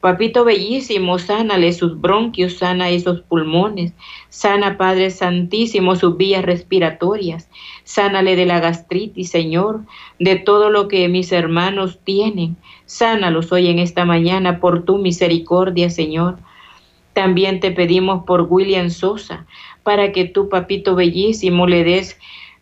Papito 0.00 0.46
bellísimo, 0.46 1.18
sánale 1.18 1.74
sus 1.74 2.00
bronquios, 2.00 2.54
sana 2.54 2.88
esos 2.88 3.20
pulmones, 3.20 3.92
sana 4.30 4.78
Padre 4.78 5.10
Santísimo 5.10 5.94
sus 5.94 6.16
vías 6.16 6.42
respiratorias, 6.42 7.50
sánale 7.84 8.34
de 8.34 8.46
la 8.46 8.60
gastritis, 8.60 9.28
Señor, 9.28 9.80
de 10.18 10.36
todo 10.36 10.70
lo 10.70 10.88
que 10.88 11.06
mis 11.10 11.32
hermanos 11.32 11.98
tienen, 12.02 12.56
sánalos 12.86 13.52
hoy 13.52 13.68
en 13.68 13.78
esta 13.78 14.06
mañana 14.06 14.58
por 14.58 14.86
tu 14.86 14.96
misericordia, 14.96 15.90
Señor. 15.90 16.38
También 17.12 17.60
te 17.60 17.70
pedimos 17.70 18.24
por 18.24 18.46
William 18.48 18.88
Sosa, 18.88 19.44
para 19.82 20.12
que 20.12 20.24
tú, 20.24 20.48
Papito 20.48 20.94
bellísimo, 20.94 21.66
le 21.66 21.84
des 21.84 22.18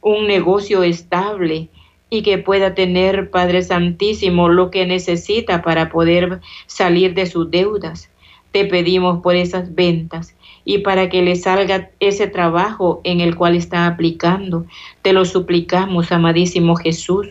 un 0.08 0.26
negocio 0.26 0.82
estable, 0.82 1.68
y 2.10 2.22
que 2.22 2.38
pueda 2.38 2.74
tener, 2.74 3.30
Padre 3.30 3.62
Santísimo, 3.62 4.48
lo 4.48 4.70
que 4.70 4.86
necesita 4.86 5.62
para 5.62 5.90
poder 5.90 6.40
salir 6.66 7.14
de 7.14 7.26
sus 7.26 7.50
deudas. 7.50 8.10
Te 8.52 8.64
pedimos 8.64 9.20
por 9.22 9.36
esas 9.36 9.74
ventas 9.74 10.34
y 10.64 10.78
para 10.78 11.10
que 11.10 11.22
le 11.22 11.36
salga 11.36 11.90
ese 12.00 12.26
trabajo 12.26 13.00
en 13.04 13.20
el 13.20 13.36
cual 13.36 13.56
está 13.56 13.86
aplicando. 13.86 14.64
Te 15.02 15.12
lo 15.12 15.24
suplicamos, 15.24 16.10
amadísimo 16.10 16.76
Jesús. 16.76 17.26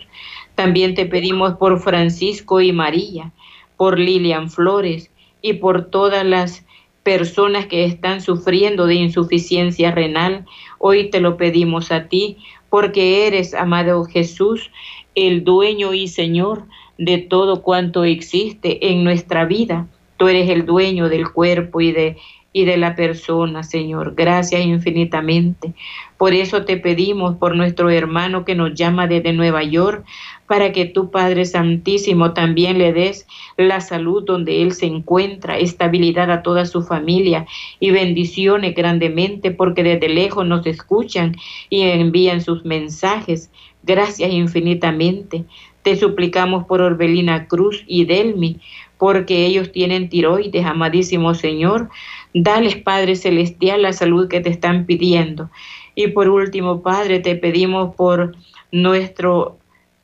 También 0.54 0.94
te 0.94 1.06
pedimos 1.06 1.56
por 1.56 1.80
Francisco 1.80 2.62
y 2.62 2.72
María, 2.72 3.32
por 3.78 3.98
Lilian 3.98 4.50
Flores 4.50 5.10
y 5.42 5.54
por 5.54 5.86
todas 5.86 6.26
las 6.26 6.64
personas 7.02 7.68
que 7.68 7.86
están 7.86 8.22
sufriendo 8.22 8.86
de 8.86 8.96
insuficiencia 8.96 9.92
renal. 9.92 10.46
Hoy 10.78 11.10
te 11.10 11.22
lo 11.22 11.38
pedimos 11.38 11.92
a 11.92 12.10
ti 12.10 12.38
porque 12.70 13.28
eres, 13.28 13.54
amado 13.54 14.06
Jesús, 14.06 14.72
el 15.16 15.44
dueño 15.44 15.94
y 15.94 16.08
Señor 16.08 16.66
de 16.98 17.18
todo 17.18 17.62
cuanto 17.62 18.04
existe 18.04 18.92
en 18.92 19.04
nuestra 19.04 19.46
vida. 19.46 19.88
Tú 20.18 20.28
eres 20.28 20.50
el 20.50 20.66
dueño 20.66 21.10
del 21.10 21.32
cuerpo 21.32 21.82
y 21.82 21.92
de, 21.92 22.18
y 22.54 22.66
de 22.66 22.78
la 22.78 22.96
persona, 22.96 23.64
Señor. 23.64 24.16
Gracias 24.16 24.66
infinitamente. 24.66 25.74
Por 26.18 26.34
eso 26.34 26.66
te 26.66 26.78
pedimos 26.78 27.36
por 27.36 27.56
nuestro 27.56 27.90
hermano 27.90 28.46
que 28.46 28.56
nos 28.56 28.74
llama 28.74 29.08
desde 29.08 29.34
Nueva 29.34 29.64
York, 29.64 30.06
para 30.48 30.72
que 30.72 30.86
tu 30.86 31.12
Padre 31.12 31.46
Santísimo 31.46 32.34
también 32.34 32.78
le 32.78 32.94
des 32.94 33.28
la 33.58 33.82
salud 33.82 34.24
donde 34.24 34.64
Él 34.64 34.72
se 34.72 34.86
encuentra, 34.86 35.58
estabilidad 35.58 36.32
a 36.32 36.42
toda 36.42 36.66
su 36.66 36.84
familia 36.84 37.46
y 37.80 37.92
bendiciones 37.92 38.74
grandemente 38.74 39.52
porque 39.52 39.84
desde 39.84 40.10
lejos 40.10 40.48
nos 40.48 40.66
escuchan 40.66 41.36
y 41.70 41.82
envían 41.82 42.42
sus 42.42 42.64
mensajes. 42.66 43.52
Gracias 43.84 44.32
infinitamente. 44.32 45.44
Te 45.84 45.96
suplicamos 45.96 46.66
por 46.66 46.82
Orbelina 46.82 47.48
Cruz 47.48 47.84
y 47.88 48.06
Delmi, 48.06 48.60
porque 48.98 49.46
ellos 49.46 49.72
tienen 49.72 50.10
tiroides, 50.10 50.66
amadísimo 50.66 51.34
Señor. 51.34 51.90
Dales, 52.34 52.76
Padre 52.76 53.16
Celestial, 53.16 53.84
la 53.84 53.94
salud 53.94 54.28
que 54.28 54.42
te 54.42 54.50
están 54.50 54.86
pidiendo. 54.86 55.50
Y 55.96 56.08
por 56.10 56.30
último, 56.30 56.82
Padre, 56.82 57.20
te 57.20 57.36
pedimos 57.36 57.96
por 57.96 58.36
nuestro 58.72 59.57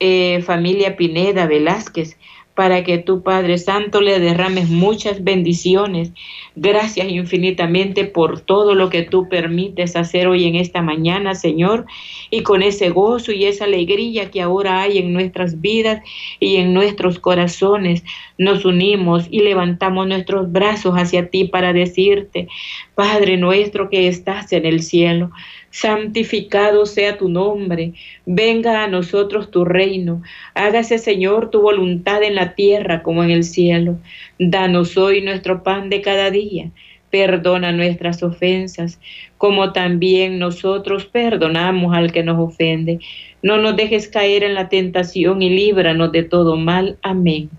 eh, 0.06 0.42
familia 0.42 0.98
Pineda 0.98 1.48
Velázquez, 1.48 2.18
para 2.56 2.84
que 2.84 2.98
tu 2.98 3.24
Padre 3.24 3.58
Santo 3.58 4.02
le 4.02 4.20
derrames 4.20 4.68
muchas 4.70 5.24
bendiciones. 5.24 6.12
Gracias 6.58 7.08
infinitamente 7.08 8.04
por 8.04 8.42
todo 8.42 8.76
lo 8.76 8.90
que 8.90 9.04
tú 9.04 9.30
permites 9.30 9.96
hacer 9.96 10.28
hoy 10.28 10.44
en 10.46 10.56
esta 10.56 10.82
mañana, 10.82 11.36
Señor, 11.36 11.86
y 12.30 12.44
con 12.44 12.62
ese 12.62 12.90
gozo 12.90 13.32
y 13.32 13.46
esa 13.46 13.64
alegría 13.64 14.30
que 14.30 14.42
ahora 14.42 14.82
hay 14.82 14.98
en 14.98 15.14
nuestras 15.14 15.62
vidas 15.62 16.04
y 16.42 16.58
en 16.58 16.74
nuestros 16.74 17.18
corazones, 17.18 18.04
nos 18.38 18.66
unimos 18.66 19.28
y 19.32 19.40
levantamos 19.40 20.06
nuestros 20.06 20.52
brazos 20.52 20.96
hacia 20.96 21.30
ti 21.30 21.46
para 21.46 21.72
decirte, 21.72 22.50
Padre 22.96 23.38
nuestro 23.38 23.90
que 23.90 24.08
estás 24.08 24.54
en 24.54 24.68
el 24.68 24.84
cielo, 24.84 25.32
santificado 25.72 26.86
sea 26.86 27.18
tu 27.18 27.28
nombre, 27.28 27.94
venga 28.28 28.84
a 28.84 28.88
nosotros 28.88 29.50
tu 29.50 29.66
reino, 29.66 30.22
hágase 30.54 31.00
Señor 31.00 31.50
tu 31.50 31.62
voluntad 31.62 32.22
en 32.22 32.36
la 32.36 32.54
tierra 32.54 33.02
como 33.02 33.24
en 33.24 33.32
el 33.32 33.44
cielo. 33.44 33.98
Danos 34.38 34.96
hoy 34.96 35.22
nuestro 35.22 35.64
pan 35.64 35.90
de 35.90 36.02
cada 36.02 36.30
día, 36.30 36.70
perdona 37.10 37.72
nuestras 37.72 38.22
ofensas, 38.22 39.00
como 39.40 39.74
también 39.74 40.38
nosotros 40.38 41.06
perdonamos 41.06 41.96
al 41.96 42.12
que 42.12 42.22
nos 42.22 42.40
ofende. 42.40 43.00
No 43.42 43.58
nos 43.58 43.76
dejes 43.76 44.08
caer 44.08 44.44
en 44.44 44.54
la 44.54 44.70
tentación 44.70 45.42
y 45.42 45.50
líbranos 45.50 46.12
de 46.12 46.24
todo 46.24 46.58
mal. 46.58 47.00
Amén. 47.02 47.50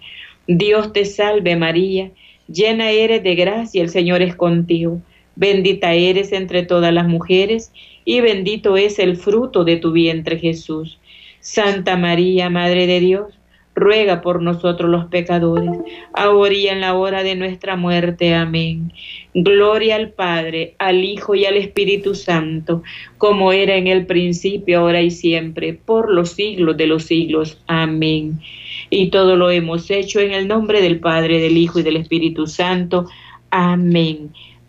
Dios 0.47 0.93
te 0.93 1.05
salve 1.05 1.57
María, 1.57 2.11
llena 2.47 2.91
eres 2.91 3.25
de 3.25 3.35
gracia, 3.35 3.83
el 3.83 3.89
Señor 3.89 4.23
es 4.23 4.37
contigo. 4.37 5.01
Bendita 5.37 5.93
eres 5.95 6.33
entre 6.33 6.63
todas 6.63 6.93
las 6.93 7.07
mujeres, 7.09 7.73
y 8.05 8.21
bendito 8.21 8.77
es 8.77 8.99
el 8.99 9.17
fruto 9.17 9.65
de 9.65 9.77
tu 9.77 9.93
vientre 9.93 10.39
Jesús. 10.39 10.99
Santa 11.41 11.97
María, 11.97 12.51
Madre 12.51 12.87
de 12.87 13.01
Dios, 13.01 13.39
ruega 13.75 14.23
por 14.23 14.41
nosotros 14.41 14.89
los 14.89 15.07
pecadores, 15.07 15.71
ahora 16.13 16.55
y 16.55 16.69
en 16.69 16.81
la 16.81 16.95
hora 16.95 17.23
de 17.23 17.35
nuestra 17.35 17.77
muerte. 17.77 18.35
Amén. 18.35 18.93
Gloria 19.35 19.97
al 19.97 20.11
Padre, 20.11 20.75
al 20.79 21.03
Hijo 21.05 21.35
y 21.35 21.45
al 21.45 21.57
Espíritu 21.57 22.15
Santo, 22.15 22.83
como 23.19 23.53
era 23.53 23.77
en 23.77 23.89
el 23.89 24.07
principio, 24.07 24.81
ahora 24.81 25.03
y 25.03 25.11
siempre, 25.11 25.75
por 25.75 26.13
los 26.13 26.31
siglos 26.31 26.77
de 26.77 26.87
los 26.87 27.05
siglos. 27.05 27.61
Amén. 27.67 28.41
Y 28.91 29.11
todo 29.11 29.37
lo 29.37 29.51
hemos 29.51 29.91
hecho 29.91 30.21
en 30.21 30.33
el 30.33 30.47
nombre 30.47 30.81
del 30.81 31.01
Padre, 31.01 31.41
del 31.41 31.57
Hijo 31.57 31.81
y 31.81 31.83
del 31.83 31.97
Espíritu 31.97 32.47
Santo. 32.47 33.07
Amén. 33.51 34.31